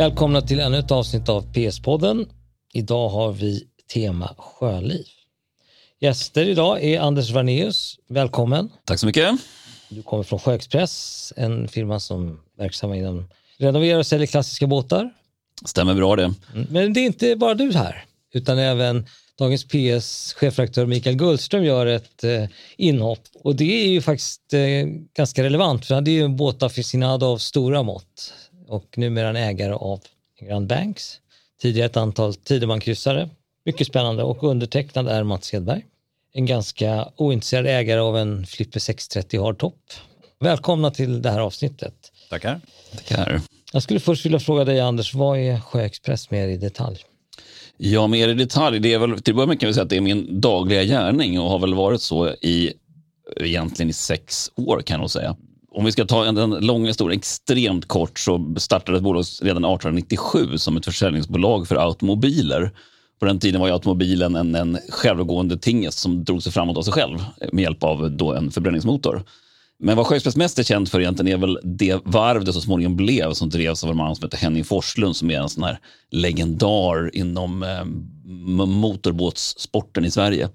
[0.00, 2.26] Välkomna till ännu ett avsnitt av PS-podden.
[2.72, 5.04] Idag har vi tema sjöliv.
[6.00, 7.98] Gäster idag är Anders Varneus.
[8.08, 8.70] Välkommen.
[8.84, 9.34] Tack så mycket.
[9.88, 15.10] Du kommer från Sjöexpress, en firma som är verksam inom renoverar och säljer klassiska båtar.
[15.64, 16.34] Stämmer bra det.
[16.54, 16.66] Mm.
[16.70, 18.04] Men det är inte bara du här,
[18.34, 19.06] utan även
[19.38, 22.44] Dagens PS chefredaktör Mikael Gullström gör ett eh,
[22.76, 23.22] inhopp.
[23.44, 24.60] Och det är ju faktiskt eh,
[25.16, 28.34] ganska relevant, för han är ju en båtaficionado av stora mått
[28.70, 30.00] och numera en ägare av
[30.40, 31.20] Grand Banks.
[31.62, 33.28] Tidigare ett antal Tideman-kryssare.
[33.64, 35.84] Mycket spännande och undertecknad är Mats Hedberg.
[36.32, 39.76] En ganska ointresserad ägare av en Flipper 630 hardtop.
[40.40, 41.94] Välkomna till det här avsnittet.
[42.30, 42.60] Tackar.
[42.92, 43.40] Tackar.
[43.72, 46.98] Jag skulle först vilja fråga dig Anders, vad är Sjöexpress mer i detalj?
[47.76, 48.78] Ja, mer i detalj.
[48.78, 50.84] Det är väl, till att börja med kan vi säga att det är min dagliga
[50.84, 52.72] gärning och har väl varit så i
[53.36, 55.36] egentligen i sex år kan jag nog säga.
[55.72, 60.58] Om vi ska ta en, en lång historia extremt kort så startades bolaget redan 1897
[60.58, 62.70] som ett försäljningsbolag för automobiler.
[63.20, 66.82] På den tiden var ju automobilen en, en självgående tingest som drog sig framåt av
[66.82, 67.18] sig själv
[67.52, 69.24] med hjälp av då en förbränningsmotor.
[69.82, 72.96] Men vad Sjöexpress mest är känt för egentligen är väl det varv det så småningom
[72.96, 75.78] blev som drevs av en man som heter Henning Forslund som är en sån här
[76.10, 77.84] legendar inom eh,
[78.66, 80.48] motorbåtssporten i Sverige.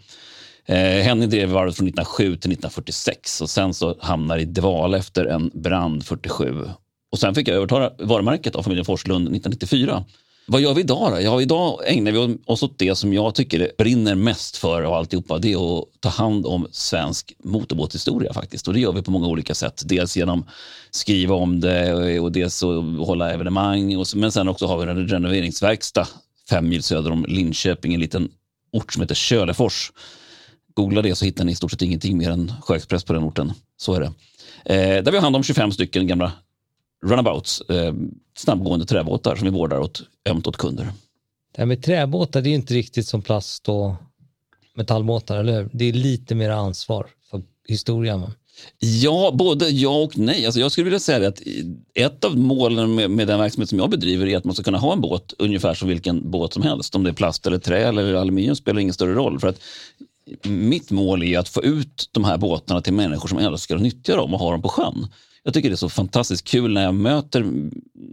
[0.65, 5.25] Eh, Henning drev varvet från 1907 till 1946 och sen så hamnar i dval efter
[5.25, 6.69] en brand 47.
[7.11, 10.05] Och sen fick jag överta varumärket av familjen Forslund 1994
[10.47, 11.21] vad gör vi idag då?
[11.21, 15.37] Ja, idag ägnar vi oss åt det som jag tycker brinner mest för av alltihopa.
[15.37, 18.67] Det är att ta hand om svensk motorbåtshistoria faktiskt.
[18.67, 19.83] Och det gör vi på många olika sätt.
[19.85, 20.47] Dels genom att
[20.91, 23.97] skriva om det och dels att hålla evenemang.
[23.97, 26.07] Och, men sen också har vi en renoveringsverkstad
[26.49, 28.29] fem mil söder om Linköping, en liten
[28.71, 29.91] ort som heter Kölefors.
[30.75, 33.53] Googla det så hittar ni i stort sett ingenting mer än Sjöexpress på den orten.
[33.77, 34.11] Så är det.
[34.65, 36.31] Eh, där vi har hand om 25 stycken gamla
[37.05, 37.93] runabouts, eh,
[38.37, 40.87] snabbgående träbåtar som vi vårdar åt, ömt åt kunder.
[41.55, 43.93] Det här med träbåtar, det är inte riktigt som plast och
[44.75, 45.69] metallbåtar, eller hur?
[45.73, 48.31] Det är lite mer ansvar för historien.
[48.79, 50.45] Ja, både ja och nej.
[50.45, 51.41] Alltså jag skulle vilja säga att
[51.93, 54.77] ett av målen med, med, den verksamhet som jag bedriver är att man ska kunna
[54.77, 56.95] ha en båt ungefär som vilken båt som helst.
[56.95, 59.39] Om det är plast eller trä eller aluminium spelar ingen större roll.
[59.39, 59.59] För att
[60.43, 64.15] mitt mål är att få ut de här båtarna till människor som älskar att nyttja
[64.15, 65.07] dem och ha dem på sjön.
[65.43, 67.45] Jag tycker det är så fantastiskt kul när jag möter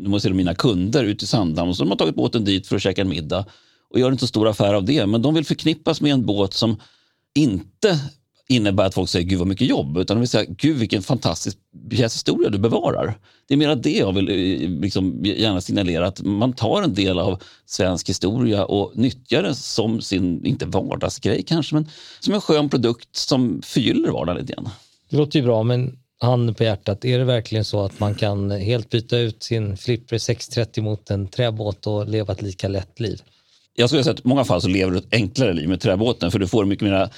[0.07, 1.75] måste jag mina kunder ute i Sandhamn.
[1.75, 3.47] som de har tagit båten dit för att käka en middag
[3.91, 5.07] och gör inte så stor affär av det.
[5.07, 6.81] Men de vill förknippas med en båt som
[7.35, 8.01] inte
[8.53, 11.59] innebär att folk säger gud vad mycket jobb, utan de vill säga gud vilken fantastisk
[11.91, 13.19] historia du bevarar.
[13.49, 17.19] Det är mer det jag vill eh, liksom, gärna signalera, att man tar en del
[17.19, 21.89] av svensk historia och nyttjar den som sin, inte vardagsgrej kanske, men
[22.21, 24.69] som en skön produkt som förgyller vardagen lite grann.
[25.11, 28.51] Det låter ju bra, men handen på hjärtat, är det verkligen så att man kan
[28.51, 33.23] helt byta ut sin Flipper 630 mot en träbåt och leva ett lika lätt liv?
[33.75, 36.31] Jag skulle säga att i många fall så lever du ett enklare liv med träbåten
[36.31, 37.09] för du får mycket mer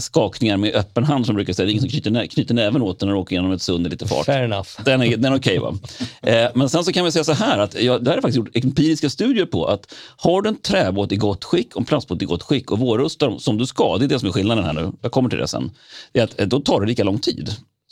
[0.00, 1.66] skakningar med öppen hand som brukar säga.
[1.66, 3.86] Det är ingen som knyter, nä knyter näven åt när du åker genom ett sund
[3.86, 4.26] i lite fart.
[4.26, 4.68] Fair enough.
[4.84, 5.78] Den är, den är okej okay?
[6.22, 8.36] Eh, men sen så kan vi säga så här att jag, det här är faktiskt
[8.36, 12.22] gjort empiriska studier på att har du en träbåt i gott skick och en plastbåt
[12.22, 14.72] i gott skick och vårrustar som du ska, det är det som är skillnaden här
[14.72, 15.70] nu, jag kommer till det sen,
[16.12, 17.50] det är att eh, då tar det lika lång tid.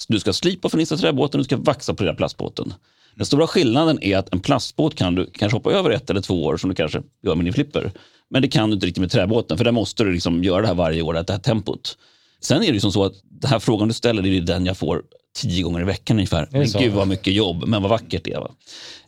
[0.09, 2.75] Du ska slipa och förnissa träbåten och du ska vaxa på den plastbåten.
[3.21, 6.45] Den stora skillnaden är att en plastbåt kan du kanske hoppa över ett eller två
[6.45, 7.93] år som du kanske gör med din flipper.
[8.31, 10.67] Men det kan du inte riktigt med träbåten för där måste du liksom göra det
[10.67, 11.99] här varje år, det här tempot.
[12.41, 14.67] Sen är det ju som så att den här frågan du ställer, det är den
[14.67, 15.03] jag får
[15.37, 16.49] tio gånger i veckan ungefär.
[16.51, 18.41] Men gud vad mycket jobb, men vad vackert det är.
[18.41, 18.51] Va?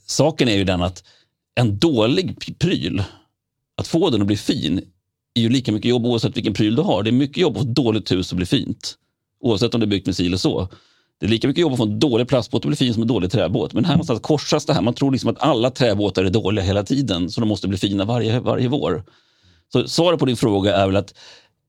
[0.06, 1.04] Saken är ju den att
[1.54, 3.02] en dålig pryl,
[3.76, 4.82] att få den att bli fin,
[5.34, 7.02] är ju lika mycket jobb oavsett vilken pryl du har.
[7.02, 8.94] Det är mycket jobb att få ett dåligt hus att bli fint.
[9.40, 10.68] Oavsett om det är byggt med sil och så.
[11.22, 13.08] Det är lika mycket jobb att få en dålig plastbåt att bli fin som en
[13.08, 13.72] dålig träbåt.
[13.72, 14.82] Men här någonstans korsas det här.
[14.82, 18.04] Man tror liksom att alla träbåtar är dåliga hela tiden, så de måste bli fina
[18.04, 19.04] varje, varje vår.
[19.72, 21.14] Så svaret på din fråga är väl att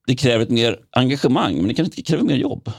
[0.07, 2.71] det kräver ett mer engagemang, men det kan inte kräva mer jobb.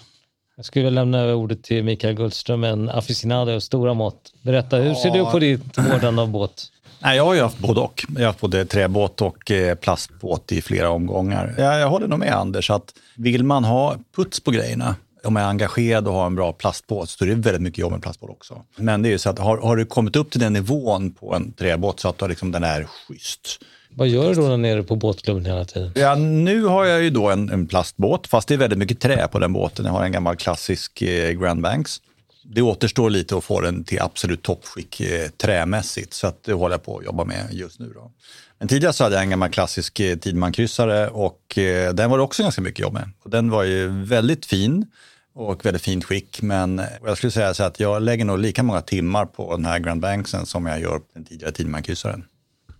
[0.57, 4.33] Jag skulle lämna ordet till Mikael Gullström, en aficionado av stora mått.
[4.43, 6.67] Berätta, hur ser du på ditt vårdande av båt?
[6.99, 8.05] Nej, jag har ju haft både och.
[8.15, 11.55] Jag har haft både träbåt och eh, plastbåt i flera omgångar.
[11.59, 15.45] Jag, jag håller nog med Anders att vill man ha puts på grejerna, om jag
[15.45, 18.31] är engagerad och har en bra plastbåt så är det väldigt mycket jobb med plastbåt
[18.31, 18.63] också.
[18.77, 21.35] Men det är ju så att har, har du kommit upp till den nivån på
[21.35, 23.61] en träbåt så att du liksom, den är schysst.
[23.97, 25.93] Vad gör du då när nere på båtklubben hela tiden?
[25.95, 29.29] Ja, nu har jag ju då en, en, plastbåt, fast det är väldigt mycket trä
[29.29, 29.85] på den båten.
[29.85, 32.01] Jag har en gammal klassisk eh, Grand Banks.
[32.45, 36.75] Det återstår lite att få den till absolut toppskick eh, trämässigt, så att det håller
[36.75, 37.93] jag på att jobba med just nu.
[37.95, 38.11] Då.
[38.59, 42.25] Men tidigare så hade jag en gammal klassisk eh, Tidman-kryssare och eh, den var det
[42.25, 43.11] också ganska mycket jobb med.
[43.23, 44.87] Och den var ju väldigt fin,
[45.35, 46.43] och väldigt fint skick.
[46.43, 49.79] Men jag skulle säga så att jag lägger nog lika många timmar på den här
[49.79, 52.25] Grand Banksen som jag gör på den tidigare Tidman-kryssaren.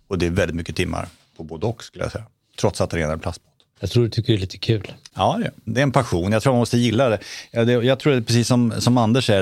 [0.07, 1.07] Och det är väldigt mycket timmar
[1.37, 2.25] på både och skulle jag säga.
[2.59, 3.51] Trots att det redan är plastbåt.
[3.79, 4.93] Jag tror du tycker det är lite kul.
[5.13, 6.31] Ja, det är en passion.
[6.31, 7.19] Jag tror man måste gilla det.
[7.71, 9.41] Jag tror precis som, som Anders säger,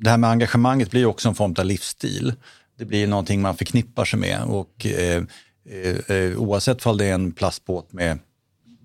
[0.00, 2.34] det här med engagemanget blir också en form av livsstil.
[2.78, 4.42] Det blir någonting man förknippar sig med.
[4.42, 5.22] Och, eh,
[6.08, 8.18] eh, oavsett om det är en plastbåt med,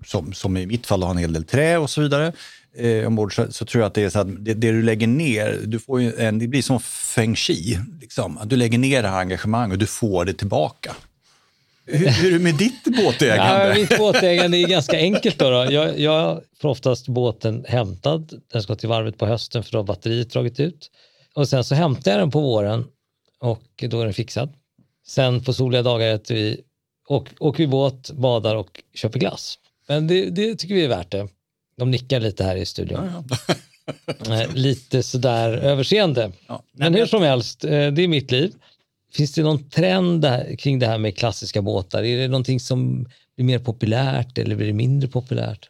[0.06, 2.33] som, som i mitt fall har en hel del trä och så vidare,
[2.80, 5.08] eh, ombord så, så, tror jag att det är så att det, det, du lägger
[5.08, 7.80] ner, du får en, det blir som feng shui.
[8.02, 8.40] Liksom.
[8.46, 10.96] Du lägger ner det här engagemanget och du får det tillbaka.
[11.86, 13.68] Hur, hur är det med ditt båtägande?
[13.68, 15.40] Ja, mitt båtägande är ganska enkelt.
[15.40, 15.72] Då, då.
[15.72, 18.42] Jag, jag får oftast båten hämtad.
[18.52, 20.92] Den ska till varvet på hösten för då har batteriet dragit ut.
[21.34, 22.86] Och sen så hämtar jag den på våren
[23.40, 24.54] och då är den fixad.
[25.08, 26.62] Sen på soliga dagar äter vi,
[27.08, 29.60] och, åker vi båt, badar och köper glass.
[29.88, 31.28] Men det, det tycker vi är värt det.
[31.80, 33.12] De nickar lite här i studion.
[33.14, 33.56] Ja, ja.
[34.30, 36.31] Eh, lite sådär överseende.
[36.48, 38.54] Ja, Men hur som helst, eh, det är mitt liv.
[39.14, 42.04] Finns det någon trend där, kring det här med klassiska båtar?
[42.04, 45.70] Är det någonting som blir mer populärt eller blir det mindre populärt?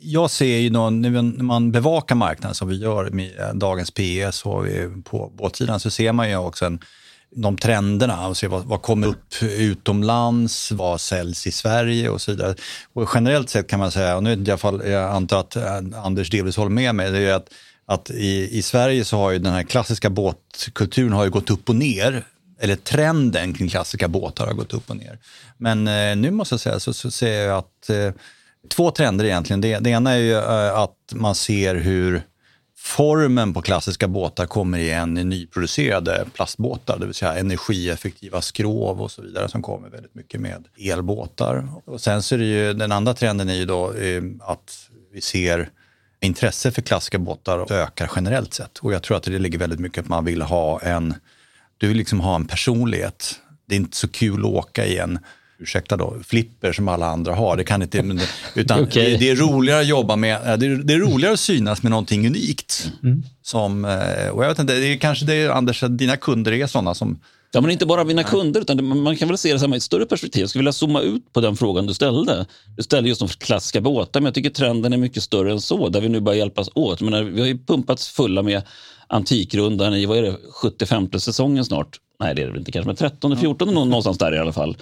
[0.00, 4.66] Jag ser ju någon, när man bevakar marknaden som vi gör med dagens PS och
[5.04, 6.80] på båtsidan så ser man ju också en,
[7.36, 12.30] de trenderna och se vad, vad kommer upp utomlands, vad säljs i Sverige och så
[12.30, 12.54] vidare.
[12.92, 16.30] Och generellt sett kan man säga, och nu vet jag, jag antar att eh, Anders
[16.30, 17.48] delvis håller med mig, det är att,
[17.86, 21.68] att i, i Sverige så har ju den här klassiska båtkulturen har ju gått upp
[21.68, 22.24] och ner
[22.60, 25.18] eller trenden kring klassiska båtar har gått upp och ner.
[25.56, 28.12] Men eh, nu måste jag säga så, så ser jag att eh,
[28.68, 29.60] två trender egentligen.
[29.60, 32.22] Det, det ena är ju eh, att man ser hur
[32.82, 39.10] formen på klassiska båtar kommer igen i nyproducerade plastbåtar, det vill säga energieffektiva skrov och
[39.10, 41.68] så vidare som kommer väldigt mycket med elbåtar.
[41.84, 45.20] Och sen så är det ju, den andra trenden är ju då eh, att vi
[45.20, 45.70] ser
[46.20, 48.78] intresse för klassiska båtar ökar generellt sett.
[48.78, 51.14] Och jag tror att det ligger väldigt mycket att man vill ha en
[51.78, 53.40] du vill liksom ha en personlighet.
[53.66, 55.18] Det är inte så kul att åka i en
[55.60, 57.56] ursäkta då, flipper som alla andra har.
[57.56, 58.18] Det kan inte,
[58.54, 59.16] utan okay.
[59.16, 62.26] det, är roligare att jobba med, det är, det är, roligare att synas med någonting
[62.26, 62.92] unikt.
[63.02, 63.22] Mm.
[63.42, 66.66] Som, eh, och jag vet inte, det är kanske det Anders, att dina kunder är
[66.66, 67.18] sådana som
[67.52, 70.06] Ja, men inte bara mina kunder, utan man kan väl se det som ett större
[70.06, 70.40] perspektiv.
[70.40, 72.46] Jag skulle vilja zooma ut på den frågan du ställde.
[72.76, 75.88] Du ställde just om klassiska båtar, men jag tycker trenden är mycket större än så,
[75.88, 77.00] där vi nu börjar hjälpas åt.
[77.00, 78.62] Men vi har ju pumpats fulla med
[79.06, 81.98] Antikrundan i, vad är det, 75 säsongen snart?
[82.20, 84.76] Nej, det är det inte kanske, men 13, 14 någonstans där i alla fall.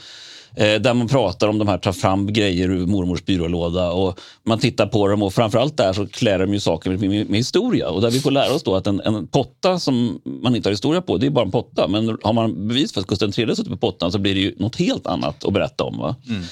[0.54, 4.58] Eh, där man pratar om de här, tar fram grejer ur mormors byrålåda och man
[4.58, 7.88] tittar på dem och framförallt där så klär de ju saker med, med, med, historia
[7.88, 10.72] och där vi får lära oss då att en, en, potta som man inte har
[10.72, 11.88] historia på, det är bara en potta.
[11.88, 14.54] Men har man bevis för att Gustav III suttit på pottan så blir det ju
[14.56, 15.98] något helt annat att berätta om.
[15.98, 16.16] Va?
[16.28, 16.42] Mm.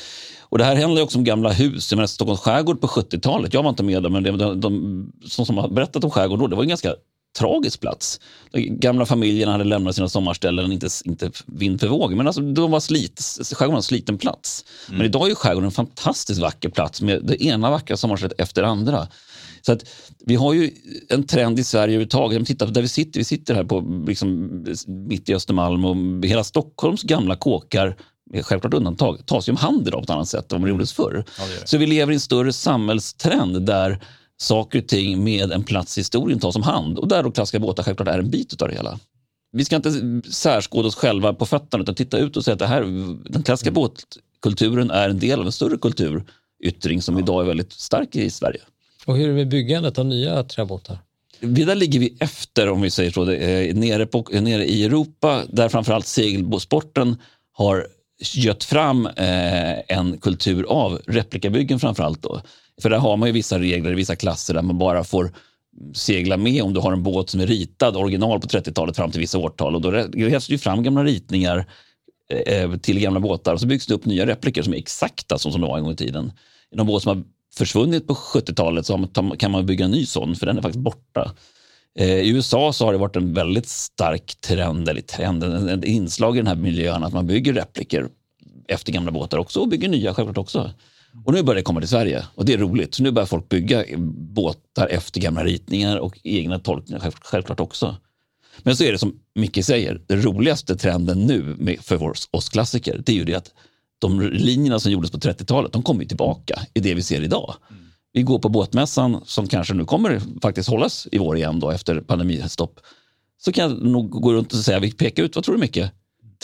[0.49, 1.93] Och det här handlar också om gamla hus.
[1.93, 5.13] Jag menar, Stockholms skärgård på 70-talet, jag var inte med där, men de, de, de,
[5.25, 6.95] som, som har berättat om skärgården då, det var en ganska
[7.39, 8.21] tragisk plats.
[8.51, 12.71] De gamla familjerna hade lämnat sina sommarställen, inte, inte vind för våg, men alltså, de
[12.71, 13.21] var slit,
[13.53, 14.65] skärgården var en sliten plats.
[14.89, 14.99] Mm.
[14.99, 18.69] Men idag är skärgården en fantastiskt vacker plats med det ena vackra sommarstället efter det
[18.69, 19.09] andra.
[19.63, 19.85] Så att
[20.27, 20.71] vi har ju
[21.09, 22.47] en trend i Sverige överhuvudtaget.
[22.47, 24.51] Titta där vi sitter, vi sitter här på, liksom,
[24.87, 27.97] mitt i Östermalm och hela Stockholms gamla kåkar
[28.43, 30.93] självklart undantag, tas ju om hand idag på ett annat sätt än vad det gjordes
[30.93, 31.25] förr.
[31.39, 34.01] Ja, det Så vi lever i en större samhällstrend där
[34.37, 36.99] saker och ting med en plats i historien tas om hand.
[36.99, 38.99] Och där då klassiska båtar självklart är en bit av det hela.
[39.53, 42.67] Vi ska inte särskåda oss själva på fötterna utan titta ut och säga att det
[42.67, 42.83] här,
[43.31, 43.75] den klassiska mm.
[43.75, 47.21] båtkulturen är en del av en större kulturyttring som ja.
[47.21, 48.61] idag är väldigt stark i Sverige.
[49.07, 50.99] Och hur är det med byggandet av nya träbåtar?
[51.41, 53.25] där ligger vi efter om vi säger så.
[53.79, 57.17] nere, på, nere i Europa där framförallt segelbåtsporten
[57.53, 57.87] har
[58.35, 62.23] gött fram eh, en kultur av replikabyggen framförallt.
[62.23, 62.41] Då.
[62.83, 65.33] För där har man ju vissa regler i vissa klasser där man bara får
[65.95, 69.21] segla med om du har en båt som är ritad original på 30-talet fram till
[69.21, 69.75] vissa årtal.
[69.75, 71.67] Och då grävs det ju fram gamla ritningar
[72.31, 75.39] eh, eh, till gamla båtar och så byggs det upp nya repliker som är exakta
[75.39, 76.33] som, som det var en gång i tiden.
[76.73, 79.09] I någon båt som har försvunnit på 70-talet så
[79.39, 81.33] kan man bygga en ny sån för den är faktiskt borta.
[81.99, 86.37] Eh, I USA så har det varit en väldigt stark trend, eller trend, ett inslag
[86.37, 88.09] i den här miljön att man bygger repliker
[88.69, 90.71] efter gamla båtar också och bygger nya självklart också.
[91.25, 92.95] Och nu börjar det komma till Sverige och det är roligt.
[92.95, 93.85] Så nu börjar folk bygga
[94.35, 97.97] båtar efter gamla ritningar och egna tolkningar självklart också.
[98.63, 103.13] Men så är det som Micke säger, den roligaste trenden nu för oss klassiker, det
[103.13, 103.53] är ju det att
[103.99, 107.55] de linjerna som gjordes på 30-talet, de kommer tillbaka i det vi ser idag.
[107.71, 107.86] Mm.
[108.17, 112.01] Vi går på båtmässan som kanske nu kommer faktiskt hållas i vår igen då efter
[112.01, 112.81] pandemistopp.
[113.39, 115.79] Så kan jag nog gå runt och säga, vi pekar ut, vad tror du Micke?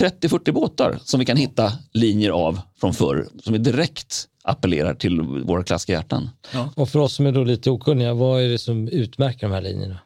[0.00, 5.20] 30-40 båtar som vi kan hitta linjer av från förr som är direkt appellerar till
[5.20, 6.30] våra klassiska hjärtan.
[6.52, 6.68] Ja.
[6.76, 9.62] Och för oss som är då lite okunniga, vad är det som utmärker de här
[9.62, 9.98] linjerna?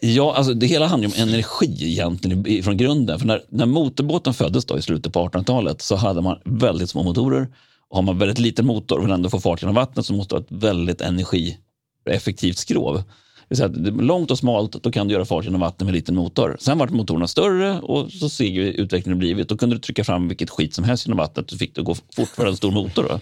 [0.00, 3.18] Ja, alltså det hela handlar om energi egentligen från grunden.
[3.18, 7.02] För när, när motorbåten föddes då i slutet på 1800-talet så hade man väldigt små
[7.02, 7.48] motorer.
[7.90, 10.34] Och har man väldigt liten motor och vill ändå få fart genom vattnet så måste
[10.34, 13.02] du ha ett väldigt energieffektivt skrov.
[13.48, 16.14] Det säga att långt och smalt, då kan du göra fart genom vatten med liten
[16.14, 16.56] motor.
[16.60, 19.48] Sen vart motorerna större och så ser utvecklingen blivit.
[19.48, 21.94] Då kunde du trycka fram vilket skit som helst genom vattnet så fick det gå
[21.94, 23.06] fort för en stor motor.
[23.08, 23.20] Då.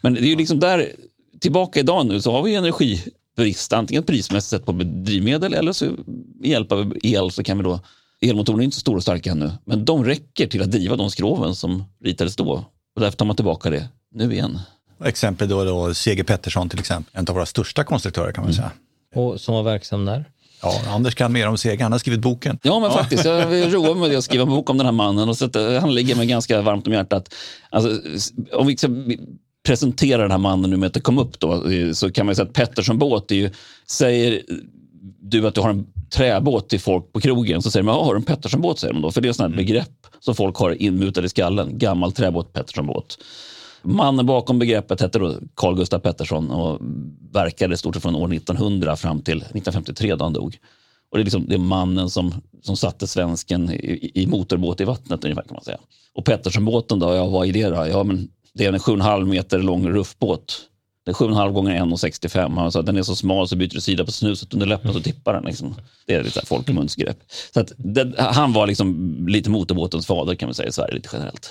[0.00, 0.92] Men det är ju liksom där,
[1.40, 5.84] tillbaka idag nu så har vi energibrist, antingen prismässigt sett på drivmedel eller så
[6.40, 7.80] med hjälp av el så kan vi då
[8.20, 11.10] Elmotorerna är inte så stora och starka ännu, men de räcker till att driva de
[11.10, 12.64] skroven som ritades då.
[12.94, 14.58] Och därför tar man tillbaka det nu igen.
[15.04, 16.24] Exempel då, då C.G.
[16.24, 18.56] Pettersson till exempel, en av våra största konstruktörer kan man mm.
[18.56, 18.70] säga.
[19.14, 20.24] Och som var verksam där?
[20.62, 22.58] Ja, Anders kan mer om Sega, han har skrivit boken.
[22.62, 23.24] Ja, men faktiskt.
[23.24, 25.54] Jag roar mig med att skriva en bok om den här mannen och så att
[25.54, 27.34] han ligger mig ganska varmt om hjärtat.
[27.70, 28.00] Alltså,
[28.52, 28.88] om vi ska
[29.66, 32.46] presentera den här mannen nu med att det kom upp då, så kan man säga
[32.46, 33.50] att Pettersson båt är ju,
[33.86, 34.42] säger
[35.20, 38.18] du att du har en träbåt till folk på krogen så säger man, har du
[38.18, 38.78] en Pettersson båt?
[38.78, 39.66] Säger man då, för det är sådana mm.
[39.66, 41.78] begrepp som folk har inmutade i skallen.
[41.78, 43.18] Gammal träbåt, Pettersson båt.
[43.82, 46.80] Mannen bakom begreppet hette då Carl Gustaf Pettersson och
[47.32, 50.58] verkade stort sett från år 1900 fram till 1953 då han dog.
[51.10, 54.84] Och det är, liksom, det är mannen som, som satte svensken i, i motorbåt i
[54.84, 55.78] vattnet ungefär kan man säga.
[56.14, 57.86] Och Petterssonbåten då, ja vad är det då?
[57.86, 60.60] Ja, men det är en 7,5 meter lång ruffbåt.
[61.04, 62.58] Det är 7,5 gånger 1,65.
[62.58, 64.92] Han sa att den är så smal så byter du sida på snuset under läppen
[64.92, 65.44] så tippar den.
[65.44, 65.74] Liksom.
[66.06, 67.18] Det är lite folkmunsgrepp.
[67.54, 71.08] Så att det, han var liksom lite motorbåtens fader kan man säga i Sverige lite
[71.12, 71.50] generellt.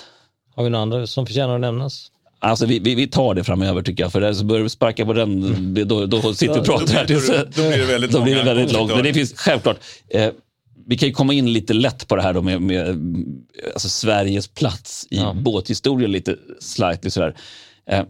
[0.54, 2.10] Har vi några andra som förtjänar att nämnas?
[2.38, 5.06] Alltså vi, vi, vi, tar det framöver tycker jag, för där så börjar vi sparka
[5.06, 8.22] på den, då, då sitter vi och pratar här tills, då blir det väldigt, då
[8.22, 8.94] blir det väldigt långt.
[8.94, 9.76] Men det finns självklart,
[10.08, 10.30] eh,
[10.86, 12.86] vi kan ju komma in lite lätt på det här då med, med
[13.72, 15.32] alltså Sveriges plats i ja.
[15.34, 17.36] båthistorien lite slightly sådär.
[17.86, 18.02] Eh,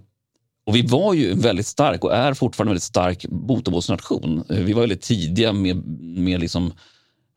[0.65, 4.45] och vi var ju väldigt stark och är fortfarande väldigt stark motorbåtsnation.
[4.49, 6.73] Vi var väldigt tidiga med, med liksom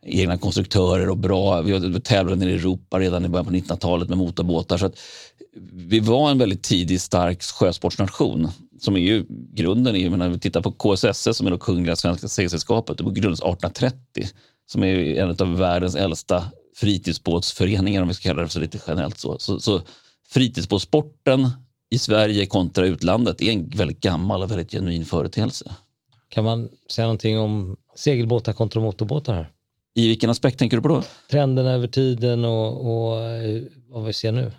[0.06, 1.62] egna konstruktörer och bra.
[1.62, 4.78] Vi tävlade i Europa redan i början på 1900-talet med motorbåtar.
[4.78, 5.00] Så att
[5.72, 8.48] vi var en väldigt tidig stark sjösportsnation
[8.80, 9.96] som är ju grunden.
[9.96, 12.98] I, när vi tittar på KSSS som är det Kungliga Svenska Segelsällskapet.
[12.98, 13.98] Det grundades 1830
[14.66, 16.44] som är en av världens äldsta
[16.76, 19.18] fritidsbåtsföreningar om vi ska kalla det så lite generellt.
[19.18, 19.82] Så, så, så
[20.30, 21.50] fritidsbåtsporten
[21.90, 25.76] i Sverige kontra utlandet är en väldigt gammal och väldigt genuin företeelse.
[26.30, 29.52] Kan man säga någonting om segelbåtar kontra motorbåtar här?
[29.96, 31.04] I vilken aspekt tänker du på då?
[31.32, 34.52] Trenden över tiden och, och eh, vad vi ser nu.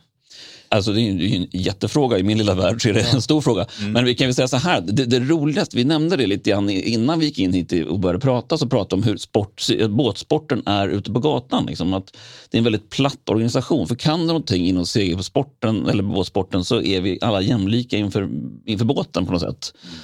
[0.71, 2.19] Alltså det är en jättefråga.
[2.19, 3.67] I min lilla värld så är det en stor fråga.
[3.81, 3.93] Mm.
[3.93, 6.71] Men vi kan väl säga så här, det, det roligaste, vi nämnde det lite grann
[6.71, 10.89] innan vi gick in hit och började prata, så pratade om hur sport, båtsporten är
[10.89, 11.67] ute på gatan.
[11.67, 12.17] Liksom, att
[12.51, 13.89] det är en väldigt platt organisation.
[13.89, 18.29] För kan du någonting inom segelsporten eller båtsporten så är vi alla jämlika inför,
[18.67, 19.75] inför båten på något sätt.
[19.85, 19.99] Mm.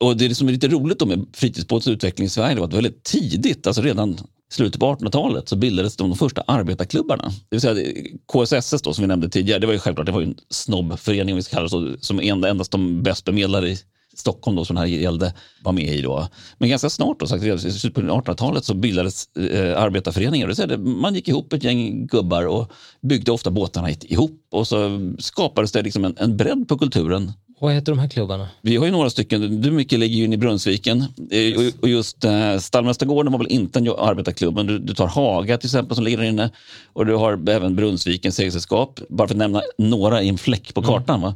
[0.00, 3.02] Och Det som är lite roligt då med fritidsbåtens utveckling i Sverige var att väldigt
[3.02, 4.18] tidigt, alltså redan
[4.50, 7.24] slutet på 1800-talet så bildades de första arbetarklubbarna.
[7.24, 7.94] Det vill säga
[8.32, 11.36] KSSS då, som vi nämnde tidigare, det var ju självklart det var en snobbförening om
[11.36, 13.78] vi ska kalla det så, som endast de bäst bemedlade i
[14.18, 16.02] Stockholm då, som det här gällde var med i.
[16.02, 16.28] Då.
[16.58, 20.48] Men ganska snart, då, i slutet på 1800-talet, så bildades eh, arbetarföreningar.
[20.48, 25.00] Det det, man gick ihop ett gäng gubbar och byggde ofta båtarna ihop och så
[25.18, 28.48] skapades det liksom en, en bredd på kulturen vad heter de här klubbarna?
[28.60, 29.62] Vi har ju några stycken.
[29.62, 31.04] Du Micke ligger ju inne i Brunnsviken.
[31.30, 31.74] Yes.
[31.80, 35.66] Och just eh, Stallmästargården var väl inte en arbetarklubb, men du, du, tar Haga till
[35.66, 36.50] exempel som ligger där inne.
[36.92, 40.80] Och du har även Brunnsvikens segelsällskap, bara för att nämna några i en fläck på
[40.80, 40.88] mm.
[40.92, 41.18] kartan.
[41.18, 41.32] Mm.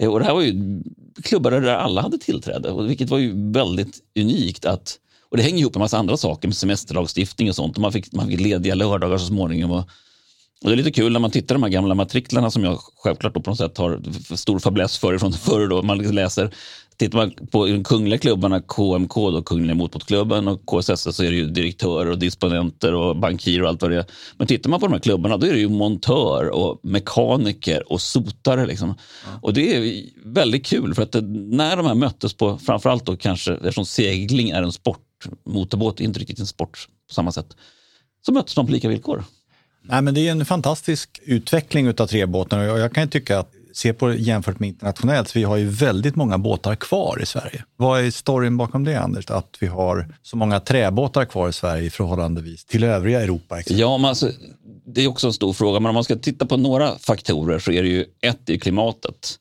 [0.00, 0.10] Va?
[0.10, 0.82] Och det här var ju
[1.22, 4.64] klubbar där alla hade tillträde, vilket var ju väldigt unikt.
[4.64, 4.98] att
[5.30, 7.76] och Det hänger ihop med en massa andra saker, med semesterlagstiftning och sånt.
[7.76, 9.70] Och man, fick, man fick lediga lördagar så småningom.
[9.70, 9.84] Och,
[10.64, 12.78] och det är lite kul när man tittar på de här gamla matriklarna som jag
[12.96, 14.00] självklart på något sätt har
[14.36, 15.68] stor fäbless för från förr.
[15.68, 15.82] Då.
[15.82, 16.54] Man läser,
[16.96, 21.36] tittar man på de kungliga klubbarna, KMK, då, Kungliga Motorklubben och KSS så är det
[21.36, 24.04] ju direktörer och disponenter och bankirer och allt vad det är.
[24.36, 28.00] Men tittar man på de här klubbarna då är det ju montör och mekaniker och
[28.00, 28.66] sotare.
[28.66, 28.88] Liksom.
[28.88, 29.38] Mm.
[29.42, 31.20] Och det är väldigt kul för att det,
[31.56, 36.04] när de här möttes på, framförallt då kanske eftersom segling är en sport, motorbåt är
[36.04, 37.56] inte riktigt en sport på samma sätt,
[38.26, 39.24] så möttes de på lika villkor.
[39.90, 43.92] Nej, men det är en fantastisk utveckling av trebåten och jag kan tycka att se
[43.92, 47.64] på det jämfört med internationellt, så vi har ju väldigt många båtar kvar i Sverige.
[47.76, 49.30] Vad är storyn bakom det, Anders?
[49.30, 53.60] Att vi har så många träbåtar kvar i Sverige i förhållandevis till övriga Europa?
[53.66, 54.30] Ja, men alltså,
[54.86, 57.72] det är också en stor fråga, men om man ska titta på några faktorer så
[57.72, 59.38] är det ju ett i klimatet.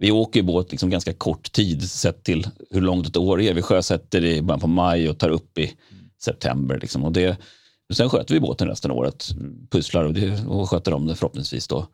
[0.00, 3.54] Vi åker ju båt liksom ganska kort tid sett till hur långt ett år är.
[3.54, 5.72] Vi sjösätter i början på maj och tar upp i
[6.22, 6.78] september.
[6.78, 7.04] Liksom.
[7.04, 7.36] Och det,
[7.90, 9.28] Sen sköter vi båten resten av året,
[9.70, 11.68] pusslar och, det, och sköter om det förhoppningsvis.
[11.68, 11.86] Då.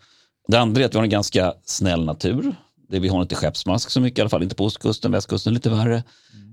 [0.48, 2.54] Det andra är att vi har en ganska snäll natur.
[2.88, 5.70] Det vi har inte skeppsmask så mycket, i alla fall inte på ostkusten, västkusten lite
[5.70, 6.02] värre.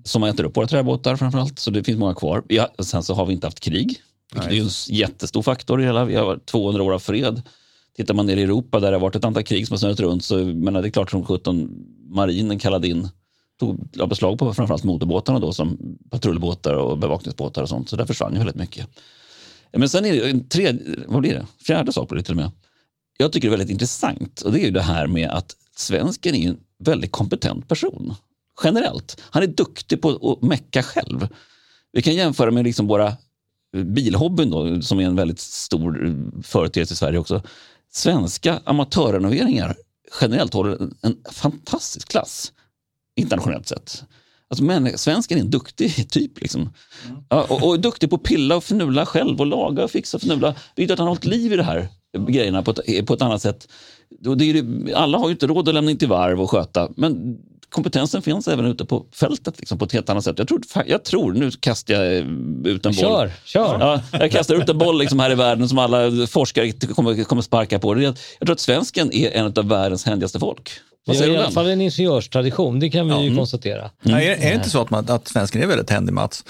[0.04, 2.44] Som äter upp våra träbåtar framförallt, så det finns många kvar.
[2.48, 4.02] Ja, sen så har vi inte haft krig,
[4.34, 7.42] vilket är en jättestor faktor i hela, vi har 200 år av fred.
[7.98, 10.00] Tittar man ner i Europa där det har varit ett antal krig som har snurrat
[10.00, 11.70] runt så menar, det är klart som 17
[12.10, 13.10] marinen kallade in
[13.60, 17.90] tog beslag på framförallt motorbåtarna då som patrullbåtar och bevakningsbåtar och sånt.
[17.90, 18.88] Så där försvann ju väldigt mycket.
[19.78, 21.48] Men sen är det en tredje, vad blir det?
[21.66, 22.52] Fjärde sak blir det till och med.
[23.18, 26.36] Jag tycker det är väldigt intressant och det är ju det här med att svensken
[26.36, 28.14] är en väldigt kompetent person.
[28.64, 29.22] Generellt.
[29.22, 31.28] Han är duktig på att mecka själv.
[31.92, 33.14] Vi kan jämföra med liksom våra
[33.74, 37.42] bilhobbyn då, som är en väldigt stor företeelse i Sverige också.
[37.92, 39.76] Svenska amatörrenoveringar
[40.22, 42.54] generellt håller en fantastisk klass
[43.16, 44.04] internationellt sett.
[44.54, 46.42] Alltså, men, svensken är en duktig typ.
[46.42, 46.74] Liksom.
[47.30, 50.18] Ja, och, och är duktig på att pilla och fnula själv och laga och fixa
[50.18, 50.56] och fnula.
[50.76, 51.88] Det är att han har hållit liv i det här
[52.28, 53.68] grejerna på ett, på ett annat sätt.
[54.26, 57.38] Är, alla har ju inte råd att lämna in till varv och sköta, men
[57.70, 60.40] kompetensen finns även ute på fältet liksom, på ett helt annat sätt.
[60.40, 62.14] Jag tror, jag tror nu kastar jag
[62.66, 62.94] ut en boll.
[62.94, 63.80] Kör, kör.
[63.80, 67.42] Ja, jag kastar ut en boll liksom här i världen som alla forskare kommer, kommer
[67.42, 68.02] sparka på.
[68.02, 70.72] Jag tror att svensken är en av världens händigaste folk.
[71.06, 73.22] Vad säger har i alla fall en ingenjörstradition, det kan vi ja.
[73.22, 73.38] ju mm.
[73.38, 73.90] konstatera.
[74.06, 74.18] Mm.
[74.18, 76.46] är, är, det inte så att, man, att svensken är väldigt händig, Mats?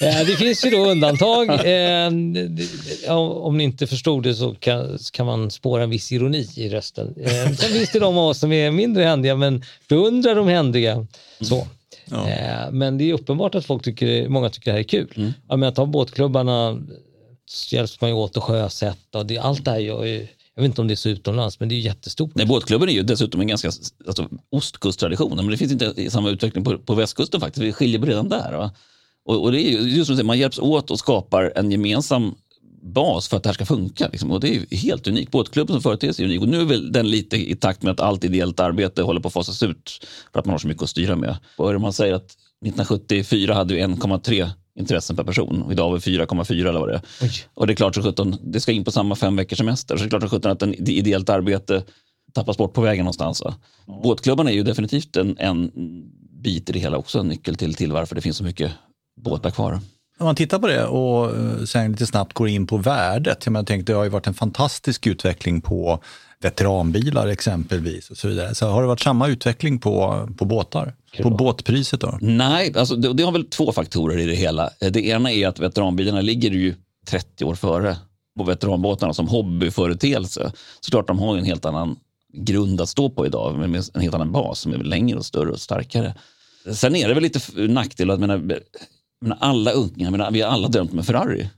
[0.00, 1.50] ja, det finns ju då undantag.
[1.50, 6.68] Eh, om ni inte förstod det så kan, kan man spåra en viss ironi i
[6.68, 7.14] rösten.
[7.20, 11.06] Eh, sen finns det de av oss som är mindre händiga men beundrar de händiga.
[11.40, 11.66] Så.
[12.04, 12.28] Ja.
[12.28, 15.12] Eh, men det är uppenbart att folk tycker, många tycker det här är kul.
[15.16, 15.32] Mm.
[15.48, 16.82] Jag menar, ta båtklubbarna
[17.70, 20.26] hjälps man ju åt att sjösätta och det, allt det här gör ju
[20.60, 22.30] jag vet inte om det är så utomlands, men det är jättestort.
[22.34, 23.70] Nej, båtklubben är ju dessutom en ganska
[24.06, 27.64] alltså, ostkusttradition, men det finns inte samma utveckling på, på västkusten faktiskt.
[27.64, 28.70] Vi skiljer på redan där.
[29.24, 32.34] Och, och, det är just som säger, man hjälps åt och skapar en gemensam
[32.82, 34.08] bas för att det här ska funka.
[34.08, 34.30] Liksom.
[34.30, 35.30] Och det är helt unikt.
[35.30, 36.40] Båtklubben som företeelse är unik.
[36.40, 39.28] Och nu är väl den lite i takt med att allt ideellt arbete håller på
[39.28, 41.36] att fasas ut för att man har så mycket att styra med.
[41.56, 42.36] Och man säger att
[42.66, 45.68] 1974 hade vi 1,3 intressen per person.
[45.72, 47.02] Idag har vi 4,4 eller vad det är.
[47.22, 47.30] Oj.
[47.54, 49.96] Och det är klart så 17, det ska in på samma fem veckors semester.
[49.96, 51.82] Så det är klart så 17 att en ideellt arbete
[52.32, 53.42] tappas bort på vägen någonstans.
[53.44, 53.54] Ja.
[54.02, 55.70] Båtklubbarna är ju definitivt en, en
[56.42, 58.72] bit i det hela också, en nyckel till, till varför det finns så mycket
[59.16, 59.80] båtar kvar.
[60.18, 63.46] Om man tittar på det och eh, sen lite snabbt går in på värdet.
[63.46, 66.02] Jag tänkte, det har ju varit en fantastisk utveckling på
[66.42, 68.54] veteranbilar exempelvis och så vidare.
[68.54, 70.94] Så har det varit samma utveckling på, på båtar?
[71.22, 72.18] På båtpriset då?
[72.20, 74.70] Nej, alltså det, det, har väl två faktorer i det hela.
[74.78, 76.74] Det ena är att veteranbilarna ligger ju
[77.06, 77.96] 30 år före
[78.38, 80.52] på veteranbåtarna som hobbyföreteelse.
[80.80, 81.96] Såklart de har en helt annan
[82.32, 85.50] grund att stå på idag med en helt annan bas som är längre och större
[85.50, 86.14] och starkare.
[86.72, 88.38] Sen är det väl lite nackdel att menar,
[89.20, 91.50] menar, alla unga, menar, vi har alla drömt om en Ferrari.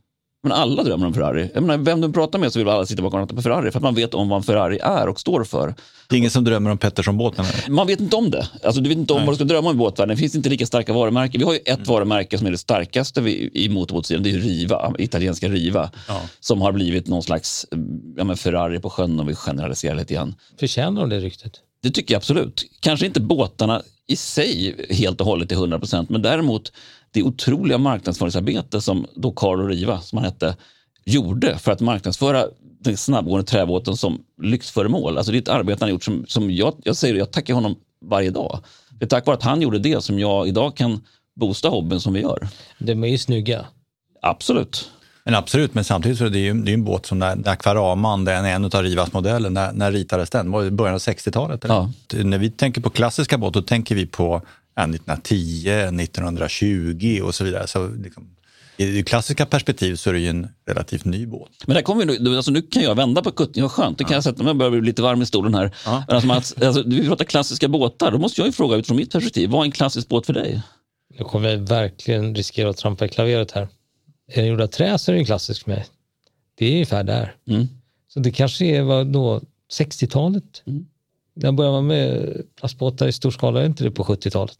[0.42, 1.50] Men alla drömmer om Ferrari.
[1.54, 3.78] Jag menar, vem du pratar med så vill alla sitta bakom ratten på Ferrari för
[3.78, 5.74] att man vet om vad en Ferrari är och står för.
[6.08, 7.44] Det är ingen som drömmer om Pettersson-båten?
[7.68, 8.48] Man vet inte om det.
[8.64, 9.26] Alltså, du vet inte om Nej.
[9.26, 10.16] vad du ska drömma om i båtvärlden.
[10.16, 11.38] Det finns inte lika starka varumärken.
[11.38, 11.84] Vi har ju ett mm.
[11.84, 13.20] varumärke som är det starkaste
[13.52, 14.22] i motorbåtssidan.
[14.22, 15.90] Det är Riva, italienska Riva.
[16.08, 16.20] Ja.
[16.40, 17.66] Som har blivit någon slags
[18.16, 20.34] ja, men Ferrari på sjön om vi generaliserar lite grann.
[20.60, 21.52] Förtjänar de det ryktet?
[21.82, 22.64] Det tycker jag absolut.
[22.80, 26.72] Kanske inte båtarna i sig helt och hållet till 100 procent, men däremot
[27.12, 30.56] det otroliga marknadsföringsarbete som då Carlo Riva, som han hette,
[31.04, 32.46] gjorde för att marknadsföra
[32.80, 35.18] den snabbgående träbåten som lyxföremål.
[35.18, 37.76] Alltså det är ett arbete han gjort som, som jag, jag säger jag tackar honom
[38.04, 38.58] varje dag.
[38.90, 41.00] Det är tack vare att han gjorde det som jag idag kan
[41.34, 42.48] boosta hobbyn som vi gör.
[42.78, 43.66] De är ju snygga.
[44.22, 44.90] Absolut.
[45.24, 47.52] Men absolut, men samtidigt så är det ju, det är en båt som när, när
[47.52, 50.50] Aquaraman, den är en av Rivas modeller, när, när ritades den?
[50.50, 51.64] Var det början av 60-talet?
[51.68, 51.90] Ja.
[52.12, 54.42] När vi tänker på klassiska båtar, då tänker vi på
[54.74, 57.66] 1910, 1920 och så vidare.
[57.66, 58.36] Så liksom,
[58.76, 61.50] I det klassiska perspektiv så är det ju en relativt ny båt.
[61.66, 64.04] Men där kommer vi nu, alltså nu kan jag vända på kuttingen, vad skönt, det
[64.04, 64.16] kan ja.
[64.16, 65.74] jag sätta mig, jag börjar bli lite varm i stolen här.
[65.84, 66.04] Ja.
[66.08, 69.50] Alltså, Mats, alltså, vi pratar klassiska båtar, då måste jag ju fråga utifrån mitt perspektiv,
[69.50, 70.62] vad är en klassisk båt för dig?
[71.18, 73.68] Nu kommer jag verkligen riskera att trampa i klaveret här.
[74.32, 75.86] Är den gjord av trä så är den klassisk för mig.
[76.54, 77.34] Det är ungefär där.
[77.48, 77.66] Mm.
[78.08, 79.40] Så det kanske är vad då,
[79.78, 80.62] 60-talet?
[80.66, 80.86] Mm.
[81.34, 83.60] När började man med plastbåtar i stor skala?
[83.60, 84.56] Är inte det på 70-talet?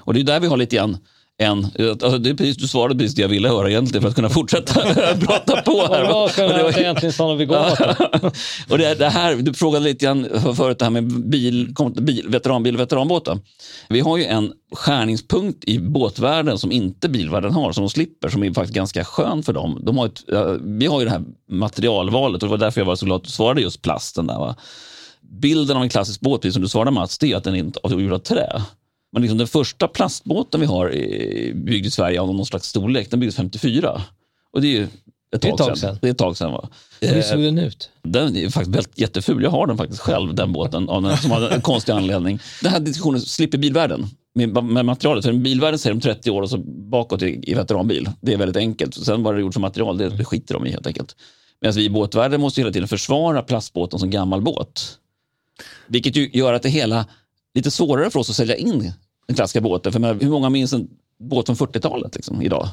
[0.00, 0.98] Och det är där vi har lite grann
[1.38, 4.14] en, alltså det är precis, du svarade precis det jag ville höra egentligen för att
[4.14, 4.74] kunna fortsätta
[5.20, 5.86] prata på.
[5.90, 6.12] Här.
[6.12, 7.50] Vad det var egentligen stanna vid
[8.70, 12.76] och det, det här, Du frågade lite grann förut det här med bil, bil, veteranbil
[12.76, 13.38] veteranbåtar.
[13.88, 18.42] Vi har ju en skärningspunkt i båtvärlden som inte bilvärlden har, som de slipper, som
[18.42, 19.80] är faktiskt ganska skön för dem.
[19.82, 20.22] De har ett,
[20.60, 23.24] vi har ju det här materialvalet och det var därför jag var så glad att
[23.24, 24.26] du svarade just plasten.
[24.26, 24.56] Där, va?
[25.30, 28.00] Bilden av en klassisk båt, precis som du svarade Mats, det är att den är
[28.00, 28.62] gjord av trä.
[29.12, 30.90] Men liksom den första plastbåten vi har
[31.54, 34.02] byggd i Sverige av någon slags storlek, den byggdes 54.
[34.52, 34.88] Och det är ju
[35.34, 35.98] ett Det är ett tag tag sedan.
[36.00, 36.52] Det är ett tag sedan.
[36.52, 36.68] Va?
[37.00, 37.90] Hur Eh, såg den ut?
[38.02, 39.42] Den är faktiskt väldigt jätteful.
[39.42, 42.38] Jag har den faktiskt själv, den båten, av en, som har en konstig anledning.
[42.62, 45.24] Den här diskussionen slipper bilvärlden med, med materialet.
[45.24, 46.58] För bilvärlden säger de 30 år och så
[46.90, 48.10] bakåt i, i veteranbil.
[48.20, 48.94] Det är väldigt enkelt.
[48.94, 51.16] Sen vad det är gjort som material, det, det skiter de i helt enkelt.
[51.60, 54.98] Medan vi i båtvärlden måste hela tiden försvara plastbåten som gammal båt.
[55.86, 57.06] Vilket ju gör att det hela
[57.54, 58.92] lite svårare för oss att sälja in
[59.26, 59.92] den klassiska båten.
[59.92, 60.88] För menar, hur många minns en
[61.20, 62.68] båt från 40-talet liksom, idag?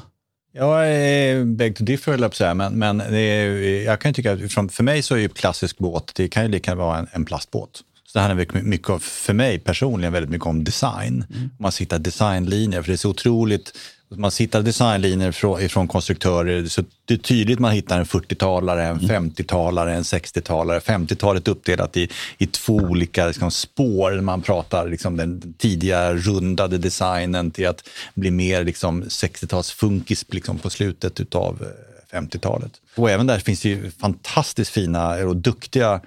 [0.52, 3.46] Jag är beg to differ, höll jag men, men är,
[3.84, 6.48] jag kan tycka att från- för mig så är ju klassisk båt, det kan ju
[6.48, 7.82] lika gärna vara en, en plastbåt.
[8.06, 11.24] Så det handlar mycket, för mig personligen väldigt mycket om design.
[11.58, 13.72] Man hittar designlinjer, för det är så otroligt,
[14.08, 19.00] man hittar designlinjer från, ifrån konstruktörer, så det är tydligt man hittar en 40-talare, en
[19.00, 20.80] 50-talare, en 60-talare.
[20.80, 24.20] 50-talet uppdelat i, i två olika liksom, spår.
[24.20, 30.58] Man pratar liksom, den tidiga rundade designen till att bli mer liksom, 60-tals funkis liksom,
[30.58, 31.66] på slutet av
[32.12, 32.72] 50-talet.
[32.96, 36.00] Och även där finns det ju fantastiskt fina och duktiga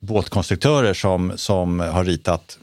[0.00, 2.58] båtkonstruktörer som, som har ritat